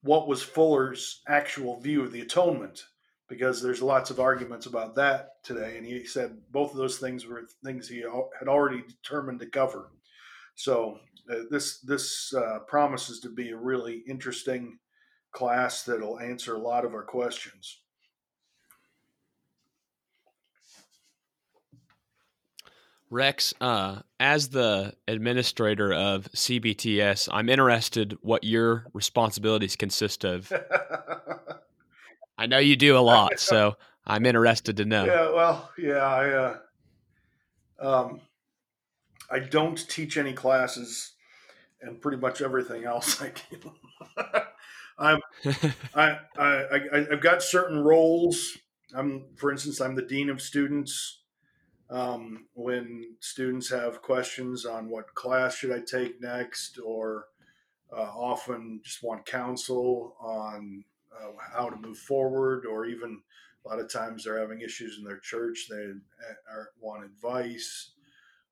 what 0.02 0.28
was 0.28 0.42
Fuller's 0.42 1.22
actual 1.26 1.80
view 1.80 2.02
of 2.02 2.12
the 2.12 2.20
atonement?" 2.20 2.84
Because 3.28 3.62
there's 3.62 3.80
lots 3.80 4.10
of 4.10 4.20
arguments 4.20 4.66
about 4.66 4.96
that 4.96 5.42
today, 5.42 5.78
and 5.78 5.86
he 5.86 6.04
said 6.04 6.36
both 6.52 6.72
of 6.72 6.76
those 6.76 6.98
things 6.98 7.26
were 7.26 7.48
things 7.64 7.88
he 7.88 8.04
had 8.38 8.48
already 8.48 8.82
determined 8.86 9.40
to 9.40 9.46
cover. 9.46 9.90
So 10.56 10.98
uh, 11.30 11.36
this 11.50 11.78
this 11.80 12.34
uh, 12.34 12.60
promises 12.66 13.20
to 13.20 13.30
be 13.30 13.50
a 13.50 13.56
really 13.56 14.02
interesting 14.06 14.78
class 15.32 15.82
that'll 15.82 16.20
answer 16.20 16.54
a 16.54 16.58
lot 16.58 16.84
of 16.84 16.92
our 16.92 17.02
questions. 17.02 17.78
Rex, 23.10 23.54
uh, 23.60 24.00
as 24.18 24.48
the 24.48 24.94
administrator 25.06 25.92
of 25.92 26.28
CBTS, 26.32 27.28
I'm 27.30 27.48
interested 27.48 28.18
what 28.22 28.42
your 28.42 28.86
responsibilities 28.92 29.76
consist 29.76 30.24
of. 30.24 30.52
I 32.36 32.46
know 32.46 32.58
you 32.58 32.76
do 32.76 32.96
a 32.96 33.00
lot, 33.00 33.38
so 33.38 33.76
I'm 34.06 34.26
interested 34.26 34.76
to 34.78 34.84
know. 34.84 35.04
Yeah, 35.04 35.30
well, 35.32 35.70
yeah, 35.78 35.98
I, 35.98 36.30
uh, 36.30 36.56
um, 37.80 38.20
I 39.30 39.38
don't 39.38 39.88
teach 39.88 40.16
any 40.16 40.32
classes 40.32 41.12
and 41.80 42.00
pretty 42.00 42.18
much 42.18 42.42
everything 42.42 42.84
else 42.84 43.22
I 43.22 43.32
do. 43.50 43.72
I'm, 44.98 45.20
I, 45.94 46.18
I, 46.38 46.80
I, 46.92 47.06
have 47.10 47.20
got 47.20 47.42
certain 47.42 47.78
roles. 47.78 48.58
I'm, 48.94 49.24
for 49.36 49.50
instance, 49.50 49.80
I'm 49.80 49.94
the 49.94 50.02
dean 50.02 50.30
of 50.30 50.40
students. 50.40 51.20
Um, 51.90 52.46
when 52.54 53.16
students 53.20 53.70
have 53.70 54.02
questions 54.02 54.64
on 54.64 54.88
what 54.88 55.14
class 55.14 55.56
should 55.56 55.72
I 55.72 55.80
take 55.80 56.20
next, 56.20 56.78
or 56.84 57.26
uh, 57.94 58.00
often 58.00 58.80
just 58.82 59.02
want 59.02 59.26
counsel 59.26 60.16
on 60.18 60.84
uh, 61.22 61.32
how 61.54 61.68
to 61.68 61.76
move 61.76 61.98
forward, 61.98 62.66
or 62.66 62.86
even 62.86 63.20
a 63.64 63.68
lot 63.68 63.80
of 63.80 63.90
times 63.90 64.24
they're 64.24 64.40
having 64.40 64.60
issues 64.60 64.98
in 64.98 65.04
their 65.04 65.18
church. 65.18 65.66
They 65.70 65.76
are, 65.76 66.70
want 66.80 67.04
advice, 67.04 67.92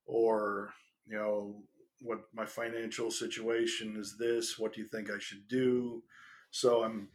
or 0.07 0.73
you 1.07 1.17
know 1.17 1.63
what 2.03 2.21
my 2.35 2.45
financial 2.45 3.11
situation 3.11 3.97
is 3.97 4.17
this 4.19 4.59
what 4.59 4.75
do 4.75 4.81
you 4.81 4.87
think 4.89 5.11
i 5.11 5.19
should 5.19 5.47
do 5.49 6.03
so 6.51 6.83
i'm 6.83 7.09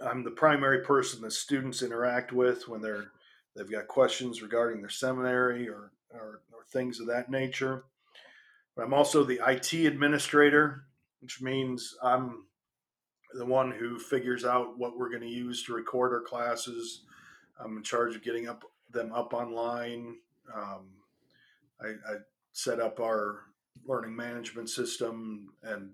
i'm 0.00 0.22
the 0.22 0.30
primary 0.30 0.82
person 0.84 1.22
that 1.22 1.32
students 1.32 1.82
interact 1.82 2.32
with 2.32 2.68
when 2.68 2.80
they're 2.80 3.10
they've 3.56 3.70
got 3.70 3.88
questions 3.88 4.42
regarding 4.42 4.80
their 4.80 4.90
seminary 4.90 5.68
or 5.68 5.92
or, 6.12 6.42
or 6.52 6.64
things 6.70 7.00
of 7.00 7.06
that 7.06 7.30
nature 7.30 7.84
but 8.76 8.84
i'm 8.84 8.94
also 8.94 9.24
the 9.24 9.40
it 9.46 9.72
administrator 9.86 10.84
which 11.20 11.40
means 11.40 11.96
i'm 12.02 12.44
the 13.34 13.44
one 13.44 13.70
who 13.70 13.98
figures 13.98 14.44
out 14.44 14.78
what 14.78 14.98
we're 14.98 15.10
going 15.10 15.22
to 15.22 15.28
use 15.28 15.62
to 15.64 15.74
record 15.74 16.12
our 16.12 16.20
classes 16.20 17.02
i'm 17.62 17.76
in 17.76 17.82
charge 17.82 18.14
of 18.14 18.22
getting 18.22 18.48
up 18.48 18.64
them 18.92 19.12
up 19.12 19.32
online 19.32 20.16
um, 20.54 20.88
I, 21.80 21.88
I 21.88 22.16
set 22.52 22.80
up 22.80 23.00
our 23.00 23.40
learning 23.86 24.14
management 24.14 24.68
system 24.68 25.48
and 25.62 25.90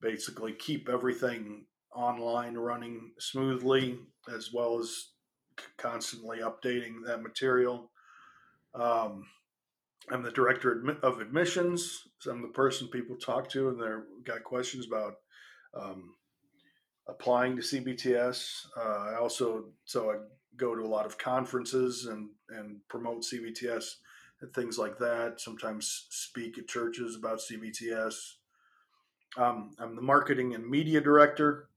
basically 0.00 0.52
keep 0.52 0.88
everything 0.88 1.66
online 1.94 2.54
running 2.54 3.12
smoothly 3.18 3.98
as 4.34 4.52
well 4.52 4.78
as 4.78 5.10
constantly 5.76 6.38
updating 6.38 6.94
that 7.06 7.22
material. 7.22 7.90
Um, 8.74 9.26
I'm 10.10 10.22
the 10.22 10.32
director 10.32 10.98
of 11.02 11.20
admissions. 11.20 12.02
So 12.18 12.30
I'm 12.30 12.42
the 12.42 12.48
person 12.48 12.88
people 12.88 13.16
talk 13.16 13.48
to 13.50 13.68
and 13.68 13.80
they've 13.80 14.24
got 14.24 14.44
questions 14.44 14.86
about 14.86 15.14
um, 15.74 16.14
applying 17.06 17.56
to 17.56 17.62
CBTS. 17.62 18.66
Uh, 18.76 19.10
I 19.12 19.16
also 19.20 19.66
so 19.84 20.10
I 20.10 20.16
go 20.56 20.74
to 20.74 20.82
a 20.82 20.86
lot 20.86 21.06
of 21.06 21.18
conferences 21.18 22.06
and 22.06 22.30
and 22.50 22.80
promote 22.88 23.22
CBTS 23.22 23.96
and 24.40 24.52
things 24.54 24.78
like 24.78 24.98
that. 24.98 25.40
Sometimes 25.40 26.06
speak 26.10 26.58
at 26.58 26.68
churches 26.68 27.16
about 27.16 27.40
CBTS. 27.40 28.14
Um, 29.36 29.74
I'm 29.78 29.96
the 29.96 30.02
marketing 30.02 30.54
and 30.54 30.68
media 30.68 31.00
director, 31.00 31.68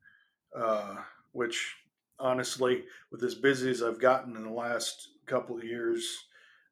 uh, 0.55 0.95
which 1.31 1.75
honestly, 2.19 2.83
with 3.11 3.23
as 3.23 3.35
busy 3.35 3.69
as 3.71 3.81
I've 3.81 3.99
gotten 3.99 4.35
in 4.35 4.43
the 4.43 4.51
last 4.51 5.09
couple 5.25 5.57
of 5.57 5.63
years, 5.63 6.25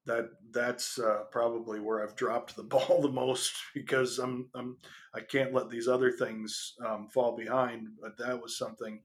that 0.05 0.29
that's 0.51 0.99
uh, 0.99 1.23
probably 1.31 1.79
where 1.79 2.03
I've 2.03 2.15
dropped 2.15 2.55
the 2.55 2.63
ball 2.75 3.01
the 3.01 3.09
most 3.09 3.53
because 3.73 4.19
I'm, 4.19 4.49
I'm 4.55 4.77
I 5.13 5.21
can't 5.21 5.53
let 5.53 5.69
these 5.69 5.87
other 5.87 6.11
things 6.11 6.73
um, 6.85 7.07
fall 7.13 7.35
behind. 7.35 7.87
But 8.01 8.17
that 8.17 8.41
was 8.41 8.57
something. 8.57 9.01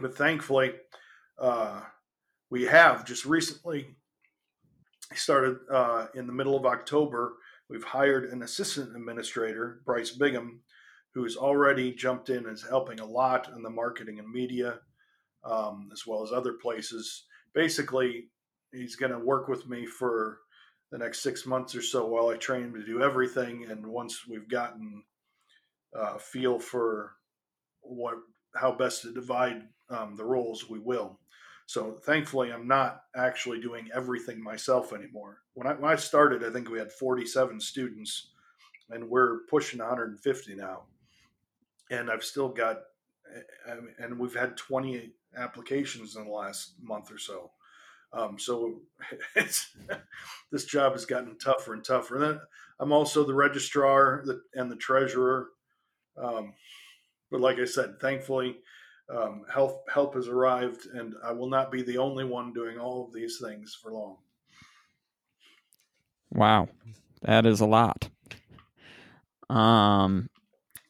But 0.00 0.16
thankfully, 0.16 0.72
uh, 1.38 1.80
we 2.50 2.64
have 2.64 3.04
just 3.04 3.24
recently 3.24 3.96
started 5.14 5.58
uh, 5.72 6.06
in 6.14 6.26
the 6.26 6.32
middle 6.32 6.56
of 6.56 6.66
October. 6.66 7.34
We've 7.68 7.84
hired 7.84 8.24
an 8.24 8.42
assistant 8.42 8.94
administrator, 8.96 9.80
Bryce 9.84 10.10
Bigham, 10.10 10.60
who's 11.14 11.36
already 11.36 11.92
jumped 11.92 12.28
in 12.28 12.38
and 12.38 12.52
is 12.52 12.66
helping 12.68 13.00
a 13.00 13.04
lot 13.04 13.48
in 13.54 13.62
the 13.62 13.70
marketing 13.70 14.18
and 14.18 14.28
media, 14.28 14.80
um, 15.44 15.88
as 15.92 16.06
well 16.06 16.22
as 16.22 16.32
other 16.32 16.54
places. 16.54 17.24
Basically, 17.54 18.28
he's 18.72 18.96
going 18.96 19.12
to 19.12 19.18
work 19.18 19.48
with 19.48 19.68
me 19.68 19.86
for 19.86 20.38
the 20.90 20.98
next 20.98 21.22
six 21.22 21.46
months 21.46 21.74
or 21.74 21.82
so 21.82 22.06
while 22.06 22.28
I 22.28 22.36
train 22.36 22.64
him 22.64 22.74
to 22.74 22.84
do 22.84 23.02
everything. 23.02 23.66
And 23.68 23.86
once 23.86 24.26
we've 24.26 24.48
gotten 24.48 25.04
a 25.94 25.98
uh, 25.98 26.18
feel 26.18 26.58
for 26.58 27.12
what 27.80 28.14
how 28.54 28.72
best 28.72 29.02
to 29.02 29.12
divide 29.12 29.62
um, 29.90 30.16
the 30.16 30.24
roles, 30.24 30.68
we 30.68 30.78
will. 30.78 31.18
So 31.66 31.92
thankfully, 31.92 32.52
I'm 32.52 32.66
not 32.66 33.02
actually 33.14 33.60
doing 33.60 33.88
everything 33.94 34.42
myself 34.42 34.92
anymore. 34.92 35.38
When 35.54 35.68
I, 35.68 35.74
when 35.74 35.92
I 35.92 35.96
started, 35.96 36.44
I 36.44 36.50
think 36.50 36.68
we 36.68 36.80
had 36.80 36.90
47 36.90 37.60
students, 37.60 38.30
and 38.90 39.08
we're 39.08 39.40
pushing 39.48 39.78
150 39.78 40.56
now. 40.56 40.82
And 41.92 42.10
I've 42.10 42.24
still 42.24 42.48
got, 42.48 42.78
and 43.98 44.18
we've 44.18 44.34
had 44.34 44.56
20 44.56 45.12
applications 45.36 46.16
in 46.16 46.24
the 46.24 46.30
last 46.30 46.74
month 46.82 47.12
or 47.12 47.18
so. 47.18 47.52
Um, 48.12 48.38
so 48.38 48.80
this 49.34 50.64
job 50.66 50.92
has 50.92 51.04
gotten 51.04 51.38
tougher 51.38 51.74
and 51.74 51.84
tougher. 51.84 52.16
And 52.16 52.24
then 52.24 52.40
I'm 52.78 52.92
also 52.92 53.24
the 53.24 53.34
registrar 53.34 54.24
and 54.54 54.70
the 54.70 54.76
treasurer. 54.76 55.48
Um, 56.16 56.54
but 57.30 57.40
like 57.40 57.58
I 57.58 57.64
said, 57.64 58.00
thankfully, 58.00 58.56
um, 59.08 59.44
help 59.52 59.88
help 59.92 60.14
has 60.14 60.28
arrived, 60.28 60.86
and 60.86 61.14
I 61.24 61.32
will 61.32 61.48
not 61.48 61.72
be 61.72 61.82
the 61.82 61.98
only 61.98 62.24
one 62.24 62.52
doing 62.52 62.78
all 62.78 63.04
of 63.04 63.12
these 63.12 63.40
things 63.42 63.76
for 63.80 63.92
long. 63.92 64.16
Wow, 66.32 66.68
that 67.22 67.44
is 67.44 67.60
a 67.60 67.66
lot. 67.66 68.08
Um, 69.48 70.30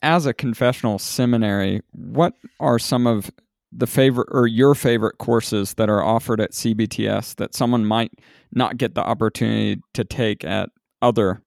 as 0.03 0.27
a 0.27 0.35
confessional 0.35 0.99
seminary, 0.99 1.83
what 1.93 2.35
are 2.59 2.79
some 2.79 3.07
of 3.07 3.31
the 3.73 3.87
favorite 3.87 4.29
or 4.31 4.47
your 4.47 4.75
favorite 4.75 5.19
courses 5.19 5.75
that 5.75 5.89
are 5.89 6.03
offered 6.03 6.41
at 6.41 6.53
CBTS 6.53 7.37
that 7.37 7.55
someone 7.55 7.85
might 7.85 8.13
not 8.53 8.77
get 8.77 8.95
the 8.95 9.03
opportunity 9.03 9.81
to 9.95 10.05
take 10.05 10.45
at 10.45 10.71
other 11.01 11.43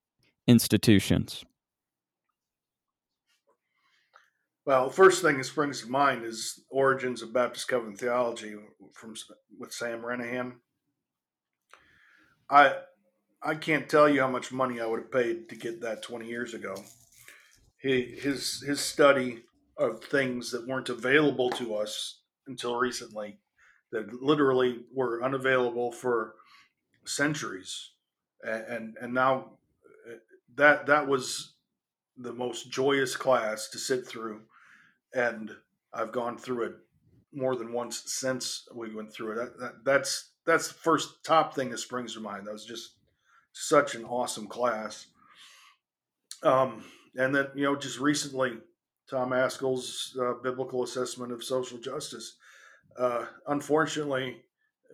institutions? 0.47 1.43
Well, 4.65 4.89
first 4.89 5.21
thing 5.21 5.37
that 5.37 5.43
springs 5.43 5.81
to 5.81 5.91
mind 5.91 6.23
is 6.23 6.63
Origins 6.69 7.21
of 7.21 7.33
Baptist 7.33 7.67
Covenant 7.67 7.99
Theology 7.99 8.55
from 8.93 9.13
with 9.59 9.73
Sam 9.73 10.01
Renihan. 10.01 10.53
I 12.49 12.75
I 13.41 13.55
can't 13.55 13.89
tell 13.89 14.07
you 14.07 14.21
how 14.21 14.29
much 14.29 14.53
money 14.53 14.79
I 14.79 14.85
would 14.85 15.01
have 15.01 15.11
paid 15.11 15.49
to 15.49 15.55
get 15.55 15.81
that 15.81 16.01
20 16.01 16.27
years 16.27 16.53
ago. 16.53 16.75
He, 17.77 18.03
his 18.03 18.61
his 18.61 18.79
study 18.79 19.43
of 19.77 20.03
things 20.03 20.51
that 20.51 20.67
weren't 20.67 20.89
available 20.89 21.49
to 21.51 21.75
us 21.75 22.19
until 22.47 22.75
recently, 22.75 23.39
that 23.91 24.21
literally 24.21 24.81
were 24.93 25.23
unavailable 25.23 25.91
for 25.91 26.35
centuries, 27.05 27.91
and 28.43 28.95
and, 28.99 29.13
now 29.13 29.51
uh, 30.09 30.15
that 30.55 30.85
that 30.85 31.07
was 31.07 31.53
the 32.17 32.33
most 32.33 32.69
joyous 32.69 33.15
class 33.15 33.69
to 33.69 33.77
sit 33.77 34.05
through, 34.05 34.41
and 35.13 35.51
I've 35.93 36.11
gone 36.11 36.37
through 36.37 36.63
it 36.63 36.75
more 37.33 37.55
than 37.55 37.73
once 37.73 38.03
since 38.05 38.67
we 38.73 38.93
went 38.93 39.11
through 39.11 39.31
it. 39.31 39.35
That, 39.35 39.59
that, 39.59 39.73
that's 39.85 40.29
that's 40.45 40.67
the 40.67 40.73
first 40.75 41.23
top 41.23 41.55
thing 41.55 41.69
that 41.69 41.79
springs 41.79 42.13
to 42.13 42.19
mind. 42.19 42.47
That 42.47 42.53
was 42.53 42.65
just 42.65 42.91
such 43.53 43.95
an 43.95 44.05
awesome 44.05 44.47
class. 44.47 45.07
Um, 46.41 46.83
and 47.15 47.33
then 47.33 47.47
you 47.55 47.63
know, 47.63 47.75
just 47.75 47.99
recently, 47.99 48.53
Tom 49.13 49.29
Ascol's 49.29 50.17
uh, 50.19 50.33
biblical 50.41 50.81
assessment 50.81 51.31
of 51.31 51.43
social 51.43 51.77
justice. 51.77 52.37
Uh, 52.97 53.25
unfortunately, 53.45 54.37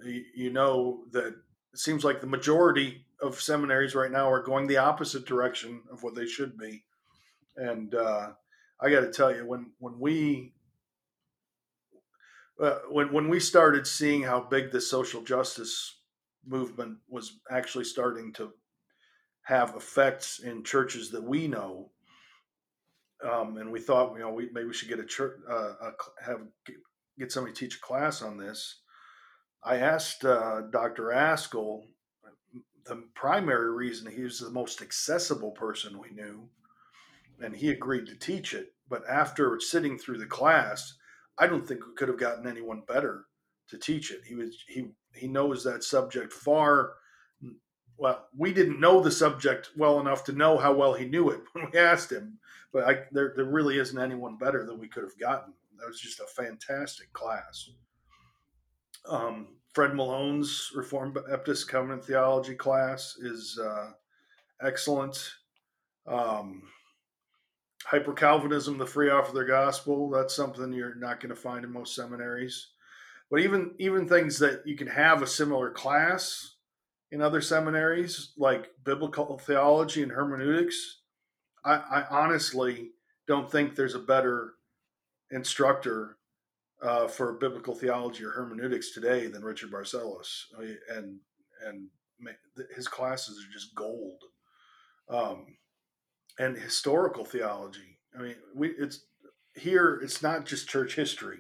you, 0.04 0.24
you 0.36 0.50
know 0.50 1.06
that 1.12 1.28
it 1.28 1.80
seems 1.80 2.04
like 2.04 2.20
the 2.20 2.28
majority 2.28 3.06
of 3.22 3.40
seminaries 3.40 3.96
right 3.96 4.12
now 4.12 4.30
are 4.30 4.44
going 4.44 4.68
the 4.68 4.76
opposite 4.76 5.26
direction 5.26 5.82
of 5.90 6.04
what 6.04 6.16
they 6.16 6.26
should 6.26 6.58
be. 6.58 6.84
And 7.56 7.96
uh, 7.96 8.32
I 8.82 8.90
got 8.90 9.02
to 9.02 9.12
tell 9.12 9.34
you, 9.34 9.48
when 9.48 9.72
when 9.80 9.98
we 9.98 10.52
uh, 12.62 12.80
when 12.90 13.14
when 13.14 13.30
we 13.30 13.40
started 13.40 13.88
seeing 13.88 14.24
how 14.24 14.42
big 14.42 14.74
the 14.74 14.82
social 14.82 15.22
justice 15.22 15.96
movement 16.46 16.98
was 17.08 17.40
actually 17.50 17.86
starting 17.86 18.34
to 18.34 18.52
have 19.44 19.76
effects 19.78 20.40
in 20.40 20.66
churches 20.66 21.10
that 21.12 21.24
we 21.24 21.48
know, 21.48 21.92
um, 23.24 23.58
and 23.58 23.72
we 23.72 23.80
thought, 23.80 24.14
you 24.14 24.20
know, 24.20 24.32
we 24.32 24.50
maybe 24.54 24.68
we 24.68 24.74
should 24.74 24.90
get 24.90 25.00
a 25.00 25.06
church, 25.06 25.38
uh, 25.50 25.74
a, 25.82 25.92
have 26.24 26.42
get 27.18 27.32
somebody 27.32 27.54
to 27.54 27.60
teach 27.60 27.78
a 27.78 27.82
class 27.82 28.22
on 28.22 28.38
this. 28.38 28.82
I 29.64 29.78
asked 29.78 30.24
uh, 30.24 30.62
Dr. 30.72 31.08
Ascol 31.08 31.82
the 32.86 33.04
primary 33.14 33.72
reason 33.72 34.12
he 34.12 34.24
was 34.24 34.40
the 34.40 34.50
most 34.50 34.82
accessible 34.82 35.52
person 35.52 36.00
we 36.00 36.10
knew, 36.12 36.50
and 37.40 37.56
he 37.56 37.70
agreed 37.70 38.08
to 38.08 38.16
teach 38.16 38.54
it. 38.54 38.74
But 38.88 39.04
after 39.08 39.60
sitting 39.60 39.98
through 39.98 40.18
the 40.18 40.26
class, 40.26 40.96
I 41.38 41.48
don't 41.48 41.68
think 41.68 41.86
we 41.86 41.94
could 41.96 42.08
have 42.08 42.20
gotten 42.20 42.48
anyone 42.48 42.84
better 42.88 43.26
to 43.70 43.78
teach 43.78 44.12
it. 44.12 44.22
He 44.28 44.36
was 44.36 44.64
he 44.68 44.88
he 45.14 45.28
knows 45.28 45.64
that 45.64 45.84
subject 45.84 46.34
far 46.34 46.94
well, 48.00 48.28
we 48.36 48.54
didn't 48.54 48.80
know 48.80 49.02
the 49.02 49.12
subject 49.12 49.72
well 49.76 50.00
enough 50.00 50.24
to 50.26 50.32
know 50.32 50.58
how 50.58 50.74
well 50.74 50.94
he 50.94 51.06
knew 51.06 51.30
it 51.30 51.42
when 51.54 51.70
we 51.72 51.80
asked 51.80 52.12
him. 52.12 52.40
But 52.72 52.84
I, 52.88 53.04
there, 53.12 53.34
there 53.36 53.46
really 53.46 53.80
isn't 53.80 54.00
anyone 54.00 54.38
better 54.38 54.66
that 54.66 54.78
we 54.78 54.88
could 54.88 55.04
have 55.04 55.20
gotten. 55.20 55.54
That 55.78 55.88
was 55.88 56.00
just 56.00 56.20
a 56.20 56.42
fantastic 56.42 57.12
class. 57.14 57.70
Um, 59.08 59.48
Fred 59.74 59.96
Malone's 59.96 60.72
Reformed 60.76 61.18
Baptist 61.30 61.68
Covenant 61.68 62.04
Theology 62.04 62.56
class 62.56 63.18
is 63.20 63.60
uh, 63.60 63.92
excellent. 64.62 65.32
Um, 66.08 66.64
Hyper 67.86 68.14
Calvinism, 68.14 68.78
the 68.78 68.86
free 68.86 69.10
offer 69.10 69.30
of 69.30 69.36
the 69.36 69.46
gospel, 69.46 70.10
that's 70.10 70.36
something 70.36 70.74
you're 70.74 70.96
not 70.96 71.20
going 71.20 71.30
to 71.30 71.36
find 71.36 71.64
in 71.64 71.72
most 71.72 71.96
seminaries. 71.96 72.68
But 73.32 73.40
even 73.40 73.74
even 73.78 74.08
things 74.08 74.40
that 74.40 74.64
you 74.66 74.76
can 74.76 74.88
have 74.88 75.22
a 75.22 75.28
similar 75.28 75.70
class 75.72 76.56
in 77.12 77.22
other 77.22 77.42
seminaries, 77.42 78.34
like 78.38 78.70
biblical 78.84 79.38
theology 79.38 80.04
and 80.04 80.12
hermeneutics, 80.12 81.00
I, 81.66 81.74
I 81.74 82.06
honestly 82.10 82.92
don't 83.28 83.52
think 83.52 83.76
there's 83.76 83.96
a 83.96 84.00
better 84.00 84.54
instructor 85.32 86.18
uh, 86.82 87.08
for 87.08 87.34
biblical 87.34 87.76
theology 87.76 88.24
or 88.24 88.32
hermeneutics 88.32 88.92
today 88.92 89.28
than 89.28 89.44
Richard 89.44 89.72
Barcellos, 89.72 90.46
and 90.90 91.20
and 91.66 91.90
his 92.76 92.88
classes 92.88 93.44
are 93.44 93.52
just 93.52 93.76
gold. 93.76 94.24
Um, 95.10 95.58
and 96.38 96.56
historical 96.56 97.26
theology. 97.26 98.00
I 98.18 98.22
mean, 98.22 98.36
we 98.56 98.70
it's 98.70 99.06
here. 99.56 100.00
It's 100.02 100.24
not 100.24 100.46
just 100.46 100.70
church 100.70 100.96
history; 100.96 101.40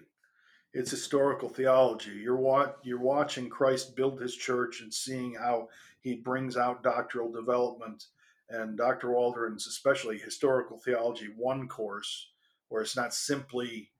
it's 0.73 0.91
historical 0.91 1.49
theology. 1.49 2.11
You're 2.11 2.75
you're 2.83 2.99
watching 2.99 3.49
Christ 3.49 3.95
build 3.95 4.21
His 4.21 4.35
church 4.35 4.81
and 4.81 4.93
seeing 4.93 5.35
how 5.35 5.69
He 6.01 6.15
brings 6.15 6.57
out 6.57 6.83
doctrinal 6.83 7.31
development. 7.31 8.05
And 8.49 8.77
Dr. 8.77 9.11
Waldron's, 9.11 9.67
especially 9.67 10.17
historical 10.17 10.77
theology 10.77 11.27
one 11.35 11.67
course, 11.67 12.29
where 12.69 12.81
it's 12.81 12.95
not 12.95 13.13
simply 13.13 13.91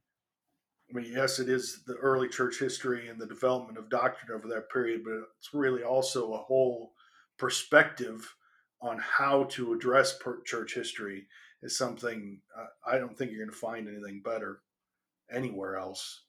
I 0.89 0.97
mean, 0.97 1.11
yes, 1.13 1.37
it 1.37 1.49
is 1.49 1.83
the 1.85 1.95
early 1.95 2.27
church 2.27 2.57
history 2.57 3.09
and 3.09 3.21
the 3.21 3.27
development 3.27 3.77
of 3.77 3.89
doctrine 3.89 4.31
over 4.35 4.47
that 4.47 4.71
period, 4.71 5.03
but 5.03 5.21
it's 5.37 5.53
really 5.53 5.83
also 5.83 6.33
a 6.33 6.37
whole 6.37 6.93
perspective 7.37 8.35
on 8.81 8.97
how 8.97 9.43
to 9.45 9.73
address 9.73 10.17
church 10.45 10.73
history 10.73 11.27
is 11.61 11.77
something 11.77 12.41
uh, 12.57 12.65
I 12.89 12.97
don't 12.97 13.15
think 13.15 13.31
you're 13.31 13.45
going 13.45 13.51
to 13.51 13.55
find 13.55 13.87
anything 13.87 14.21
better 14.23 14.61
anywhere 15.31 15.77
else. 15.77 16.23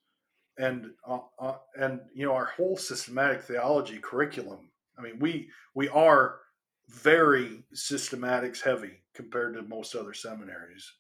And 0.60 0.90
uh, 1.08 1.20
uh, 1.38 1.56
and 1.76 2.00
you 2.14 2.26
know 2.26 2.34
our 2.34 2.46
whole 2.56 2.76
systematic 2.76 3.42
theology 3.42 3.98
curriculum. 3.98 4.70
I 4.98 5.02
mean, 5.02 5.18
we 5.18 5.48
we 5.74 5.88
are 5.88 6.40
very 6.88 7.64
systematics 7.74 8.60
heavy 8.60 9.02
compared 9.14 9.54
to 9.54 9.62
most 9.62 9.94
other 9.94 10.12
seminaries. 10.12 10.92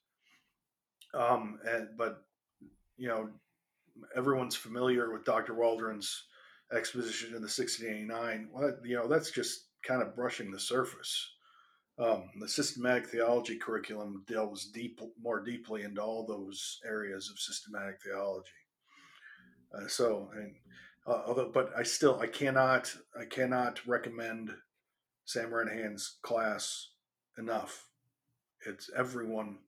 Um, 1.12 1.58
and 1.68 1.88
but 1.98 2.24
you 2.96 3.08
know 3.08 3.30
everyone's 4.16 4.56
familiar 4.56 5.12
with 5.12 5.24
Dr. 5.24 5.54
Waldron's 5.54 6.24
exposition 6.72 7.28
in 7.28 7.42
the 7.42 7.50
1689. 7.50 8.48
Well, 8.52 8.76
you 8.84 8.96
know, 8.96 9.08
that's 9.08 9.30
just 9.30 9.66
kind 9.82 10.02
of 10.02 10.14
brushing 10.14 10.50
the 10.50 10.60
surface. 10.60 11.30
Um, 11.98 12.30
the 12.40 12.48
systematic 12.48 13.06
theology 13.06 13.56
curriculum 13.56 14.24
delves 14.26 14.66
deep, 14.66 15.00
more 15.20 15.40
deeply 15.40 15.82
into 15.82 16.00
all 16.00 16.26
those 16.26 16.80
areas 16.86 17.28
of 17.30 17.38
systematic 17.38 18.00
theology. 18.02 18.48
Uh, 19.74 19.86
so, 19.88 20.30
and, 20.34 20.54
uh, 21.06 21.22
although, 21.26 21.50
but 21.52 21.70
I 21.76 21.82
still, 21.82 22.18
I 22.20 22.26
cannot, 22.26 22.94
I 23.18 23.24
cannot 23.24 23.86
recommend 23.86 24.50
Sam 25.24 25.50
Renihan's 25.50 26.18
class 26.22 26.88
enough. 27.38 27.86
It's 28.66 28.90
everyone 28.96 29.58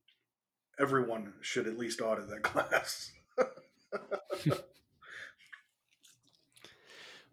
everyone 0.79 1.33
should 1.41 1.67
at 1.67 1.77
least 1.77 2.01
audit 2.01 2.29
that 2.29 2.43
class. 2.43 3.11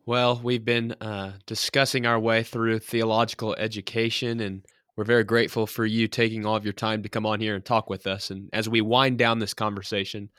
well, 0.06 0.40
we've 0.42 0.64
been 0.64 0.92
uh, 1.00 1.32
discussing 1.46 2.06
our 2.06 2.18
way 2.18 2.42
through 2.42 2.80
theological 2.80 3.54
education, 3.56 4.40
and 4.40 4.64
we're 4.96 5.04
very 5.04 5.24
grateful 5.24 5.66
for 5.66 5.86
you 5.86 6.08
taking 6.08 6.44
all 6.44 6.56
of 6.56 6.64
your 6.64 6.72
time 6.72 7.02
to 7.02 7.08
come 7.08 7.26
on 7.26 7.40
here 7.40 7.54
and 7.54 7.64
talk 7.64 7.88
with 7.88 8.06
us. 8.06 8.30
And 8.30 8.50
as 8.52 8.68
we 8.68 8.80
wind 8.80 9.18
down 9.18 9.38
this 9.38 9.54
conversation, 9.54 10.30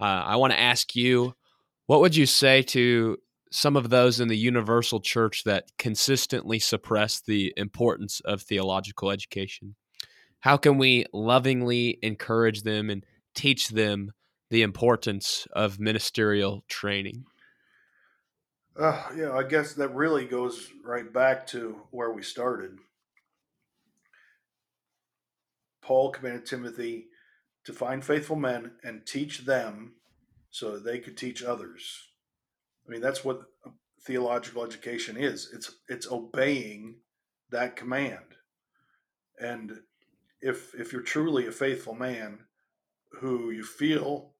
uh, 0.00 0.04
I 0.26 0.36
want 0.36 0.52
to 0.52 0.60
ask 0.60 0.94
you 0.94 1.34
what 1.92 2.00
would 2.00 2.16
you 2.16 2.24
say 2.24 2.62
to 2.62 3.18
some 3.50 3.76
of 3.76 3.90
those 3.90 4.18
in 4.18 4.28
the 4.28 4.34
universal 4.34 4.98
church 4.98 5.44
that 5.44 5.66
consistently 5.76 6.58
suppress 6.58 7.20
the 7.20 7.52
importance 7.54 8.20
of 8.20 8.40
theological 8.40 9.10
education? 9.10 9.74
How 10.40 10.56
can 10.56 10.78
we 10.78 11.04
lovingly 11.12 11.98
encourage 12.00 12.62
them 12.62 12.88
and 12.88 13.04
teach 13.34 13.68
them 13.68 14.12
the 14.48 14.62
importance 14.62 15.46
of 15.52 15.78
ministerial 15.78 16.64
training? 16.66 17.26
Uh, 18.74 19.10
yeah, 19.14 19.32
I 19.32 19.42
guess 19.42 19.74
that 19.74 19.94
really 19.94 20.24
goes 20.24 20.70
right 20.82 21.12
back 21.12 21.46
to 21.48 21.76
where 21.90 22.10
we 22.10 22.22
started. 22.22 22.78
Paul 25.82 26.10
commanded 26.10 26.46
Timothy 26.46 27.08
to 27.64 27.74
find 27.74 28.02
faithful 28.02 28.36
men 28.36 28.70
and 28.82 29.04
teach 29.04 29.40
them 29.40 29.96
so 30.52 30.78
they 30.78 30.98
could 30.98 31.16
teach 31.16 31.42
others. 31.42 32.08
I 32.86 32.92
mean, 32.92 33.00
that's 33.00 33.24
what 33.24 33.42
theological 34.02 34.64
education 34.64 35.16
is. 35.16 35.50
It's 35.52 35.74
it's 35.88 36.10
obeying 36.10 36.96
that 37.50 37.74
command. 37.74 38.36
And 39.40 39.80
if 40.40 40.74
if 40.74 40.92
you're 40.92 41.02
truly 41.02 41.46
a 41.46 41.52
faithful 41.52 41.94
man 41.94 42.40
who 43.20 43.50
you 43.50 43.64
feel 43.64 44.34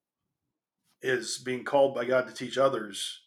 is 1.00 1.38
being 1.38 1.64
called 1.64 1.94
by 1.94 2.04
God 2.04 2.28
to 2.28 2.34
teach 2.34 2.58
others, 2.58 3.20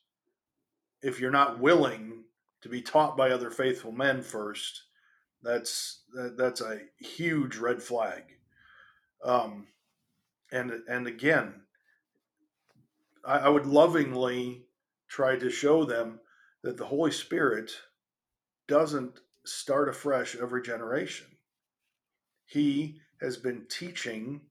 if 1.01 1.19
you're 1.19 1.31
not 1.31 1.59
willing 1.59 2.23
to 2.61 2.69
be 2.69 2.81
taught 2.81 3.17
by 3.17 3.31
other 3.31 3.49
faithful 3.49 3.91
men 3.91 4.21
first, 4.21 4.83
that's 5.41 6.03
that, 6.13 6.37
that's 6.37 6.61
a 6.61 6.81
huge 6.99 7.57
red 7.57 7.81
flag. 7.81 8.23
Um, 9.23 9.67
and 10.51 10.71
and 10.87 11.07
again, 11.07 11.64
I, 13.25 13.39
I 13.39 13.49
would 13.49 13.65
lovingly 13.65 14.65
try 15.09 15.37
to 15.37 15.49
show 15.49 15.85
them 15.85 16.19
that 16.63 16.77
the 16.77 16.85
Holy 16.85 17.11
Spirit 17.11 17.71
doesn't 18.67 19.19
start 19.45 19.89
afresh 19.89 20.35
every 20.35 20.61
generation. 20.61 21.27
He 22.45 22.99
has 23.21 23.37
been 23.37 23.65
teaching 23.69 24.41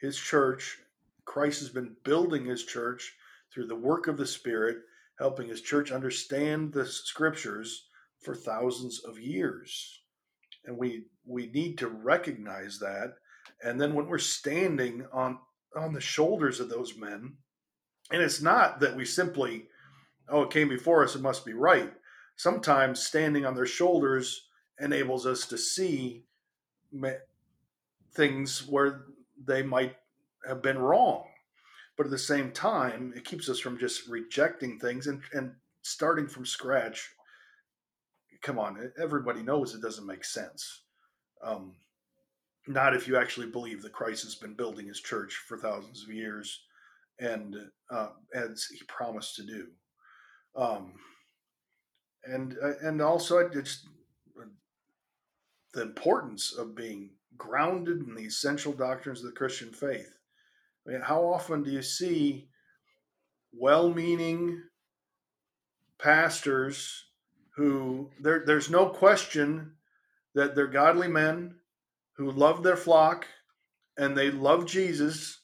his 0.00 0.16
church. 0.16 0.78
Christ 1.24 1.60
has 1.60 1.70
been 1.70 1.96
building 2.04 2.44
his 2.44 2.64
church 2.64 3.14
through 3.52 3.66
the 3.66 3.74
work 3.74 4.06
of 4.06 4.16
the 4.16 4.26
Spirit, 4.26 4.78
helping 5.18 5.48
his 5.48 5.62
church 5.62 5.90
understand 5.90 6.72
the 6.72 6.86
scriptures 6.86 7.88
for 8.22 8.34
thousands 8.34 9.00
of 9.04 9.18
years. 9.18 10.02
And 10.64 10.76
we 10.76 11.06
we 11.24 11.46
need 11.46 11.78
to 11.78 11.88
recognize 11.88 12.78
that. 12.80 13.14
And 13.62 13.80
then 13.80 13.94
when 13.94 14.06
we're 14.06 14.18
standing 14.18 15.06
on 15.12 15.38
on 15.76 15.92
the 15.92 16.00
shoulders 16.00 16.60
of 16.60 16.68
those 16.68 16.96
men, 16.96 17.36
and 18.10 18.22
it's 18.22 18.40
not 18.40 18.80
that 18.80 18.96
we 18.96 19.04
simply, 19.04 19.66
oh, 20.28 20.42
it 20.42 20.50
came 20.50 20.68
before 20.68 21.02
us, 21.02 21.14
it 21.14 21.22
must 21.22 21.44
be 21.44 21.54
right. 21.54 21.92
Sometimes 22.36 23.02
standing 23.02 23.44
on 23.44 23.54
their 23.54 23.66
shoulders 23.66 24.48
enables 24.78 25.26
us 25.26 25.46
to 25.46 25.58
see 25.58 26.24
things 28.12 28.66
where 28.68 29.02
they 29.42 29.62
might 29.62 29.96
have 30.46 30.62
been 30.62 30.78
wrong. 30.78 31.24
But 31.96 32.06
at 32.06 32.12
the 32.12 32.18
same 32.18 32.52
time, 32.52 33.12
it 33.16 33.24
keeps 33.24 33.48
us 33.48 33.58
from 33.58 33.78
just 33.78 34.06
rejecting 34.06 34.78
things 34.78 35.06
and, 35.06 35.22
and 35.32 35.54
starting 35.82 36.28
from 36.28 36.44
scratch. 36.44 37.10
Come 38.42 38.58
on, 38.58 38.92
everybody 39.02 39.42
knows 39.42 39.74
it 39.74 39.80
doesn't 39.80 40.06
make 40.06 40.24
sense. 40.24 40.82
Um, 41.42 41.74
not 42.68 42.94
if 42.94 43.08
you 43.08 43.16
actually 43.16 43.46
believe 43.46 43.82
that 43.82 43.92
Christ 43.92 44.24
has 44.24 44.34
been 44.34 44.54
building 44.54 44.86
his 44.86 45.00
church 45.00 45.34
for 45.48 45.56
thousands 45.56 46.02
of 46.02 46.10
years 46.12 46.65
and 47.18 47.56
uh, 47.90 48.08
as 48.34 48.64
he 48.64 48.80
promised 48.88 49.36
to 49.36 49.42
do. 49.42 49.66
Um, 50.54 50.92
and 52.24 52.56
uh, 52.62 52.72
and 52.82 53.00
also 53.00 53.38
it's 53.38 53.86
the 55.72 55.82
importance 55.82 56.52
of 56.52 56.74
being 56.74 57.10
grounded 57.36 57.98
in 58.06 58.14
the 58.14 58.22
essential 58.24 58.72
doctrines 58.72 59.20
of 59.20 59.26
the 59.26 59.36
Christian 59.36 59.72
faith. 59.72 60.18
I 60.86 60.92
mean, 60.92 61.00
how 61.02 61.22
often 61.24 61.62
do 61.62 61.70
you 61.70 61.82
see 61.82 62.48
well-meaning 63.52 64.62
pastors 65.98 67.04
who 67.56 68.10
there, 68.20 68.42
there's 68.46 68.70
no 68.70 68.88
question 68.88 69.72
that 70.34 70.54
they're 70.54 70.66
godly 70.66 71.08
men 71.08 71.54
who 72.16 72.30
love 72.30 72.62
their 72.62 72.76
flock 72.76 73.26
and 73.96 74.16
they 74.16 74.30
love 74.30 74.66
Jesus 74.66 75.40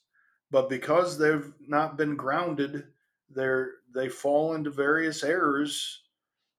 but 0.53 0.69
because 0.69 1.19
they've 1.19 1.51
not 1.67 1.97
been 1.97 2.15
grounded, 2.15 2.85
they're 3.31 3.71
they 3.95 4.09
fall 4.09 4.55
into 4.55 4.71
various 4.71 5.25
errors 5.25 6.03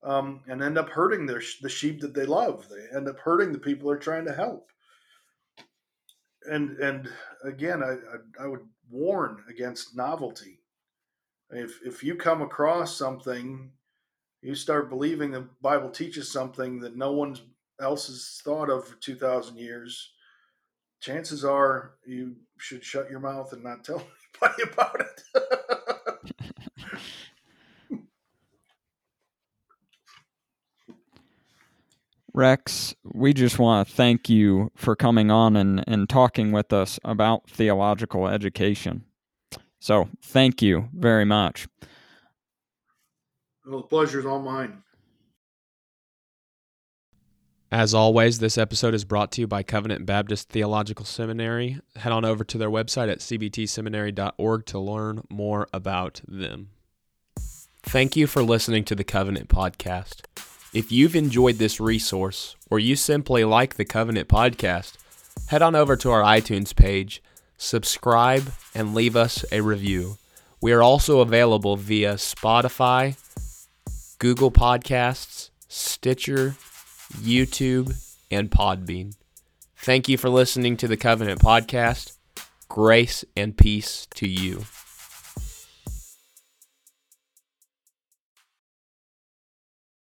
um, 0.04 0.42
and 0.48 0.62
end 0.62 0.78
up 0.78 0.90
hurting 0.90 1.26
their 1.26 1.42
the 1.62 1.70
sheep 1.70 2.02
that 2.02 2.16
they 2.16 2.26
love. 2.26 2.68
They 2.68 2.98
end 2.98 3.08
up 3.08 3.20
hurting 3.20 3.54
the 3.54 3.60
people 3.60 3.88
they're 3.88 3.98
trying 3.98 4.26
to 4.26 4.34
help. 4.34 4.72
And 6.50 6.72
and 6.80 7.08
again, 7.44 7.84
I 7.84 7.92
I, 7.92 8.46
I 8.46 8.48
would 8.48 8.68
warn 8.90 9.44
against 9.48 9.96
novelty. 9.96 10.60
If 11.52 11.80
if 11.86 12.04
you 12.04 12.16
come 12.16 12.42
across 12.42 12.98
something, 12.98 13.72
you 14.42 14.56
start 14.56 14.90
believing 14.90 15.30
the 15.30 15.48
Bible 15.62 15.92
teaches 15.92 16.32
something 16.32 16.80
that 16.80 16.98
no 16.98 17.12
one 17.12 17.38
else 17.80 18.08
has 18.08 18.42
thought 18.44 18.72
of 18.72 18.88
for 18.88 18.96
two 18.96 19.16
thousand 19.16 19.58
years 19.58 20.14
chances 21.04 21.44
are 21.44 21.96
you 22.06 22.34
should 22.64 22.84
shut 22.84 23.10
your 23.10 23.20
mouth 23.20 23.52
and 23.52 23.64
not 23.64 23.84
tell 23.84 24.02
anybody 24.42 24.72
about 24.72 25.02
it. 25.02 25.22
Rex, 32.34 32.96
we 33.04 33.34
just 33.34 33.60
want 33.60 33.88
to 33.88 33.94
thank 33.94 34.28
you 34.28 34.72
for 34.76 34.96
coming 34.96 35.30
on 35.30 35.56
and, 35.56 35.84
and 35.88 36.10
talking 36.10 36.52
with 36.52 36.74
us 36.74 37.00
about 37.04 37.48
theological 37.48 38.28
education. 38.28 39.04
So, 39.80 40.10
thank 40.24 40.62
you 40.62 40.90
very 40.94 41.26
much. 41.26 41.68
Well, 43.66 43.82
the 43.82 43.88
pleasure 43.88 44.20
is 44.20 44.26
all 44.26 44.42
mine. 44.42 44.82
As 47.74 47.96
always, 47.96 48.38
this 48.38 48.60
episode 48.60 48.94
is 48.94 49.04
brought 49.04 49.32
to 49.32 49.42
you 49.42 49.48
by 49.48 49.64
Covenant 49.64 50.06
Baptist 50.06 50.50
Theological 50.50 51.06
Seminary. 51.06 51.80
Head 51.96 52.12
on 52.12 52.24
over 52.24 52.44
to 52.44 52.60
their 52.60 52.70
website 52.70 53.12
at 53.12 53.18
cbtseminary.org 53.18 54.66
to 54.68 54.78
learn 54.78 55.24
more 55.28 55.68
about 55.74 56.22
them. 56.28 56.70
Thank 57.82 58.16
you 58.16 58.28
for 58.28 58.44
listening 58.44 58.84
to 58.84 58.94
the 58.94 59.04
Covenant 59.04 59.50
Podcast. 59.50 60.22
If 60.72 60.92
you've 60.92 61.16
enjoyed 61.16 61.56
this 61.56 61.80
resource 61.80 62.56
or 62.70 62.78
you 62.78 62.96
simply 62.96 63.44
like 63.44 63.74
the 63.74 63.86
Covenant 63.86 64.28
Podcast, 64.28 64.94
head 65.48 65.64
on 65.64 65.74
over 65.74 65.96
to 65.96 66.12
our 66.12 66.22
iTunes 66.22 66.76
page, 66.76 67.24
subscribe, 67.58 68.52
and 68.76 68.94
leave 68.94 69.16
us 69.16 69.46
a 69.52 69.62
review. 69.62 70.18
We 70.62 70.74
are 70.74 70.84
also 70.84 71.22
available 71.22 71.76
via 71.76 72.18
Spotify, 72.18 73.18
Google 74.20 74.52
Podcasts, 74.52 75.50
Stitcher, 75.68 76.56
YouTube, 77.18 77.96
and 78.32 78.50
Podbean. 78.50 79.16
Thank 79.78 80.08
you 80.08 80.18
for 80.18 80.30
listening 80.30 80.78
to 80.78 80.88
the 80.88 80.98
Covenant 80.98 81.42
Podcast. 81.42 82.18
Grace 82.70 83.26
and 83.36 83.56
peace 83.58 84.08
to 84.16 84.28
you. 84.28 84.64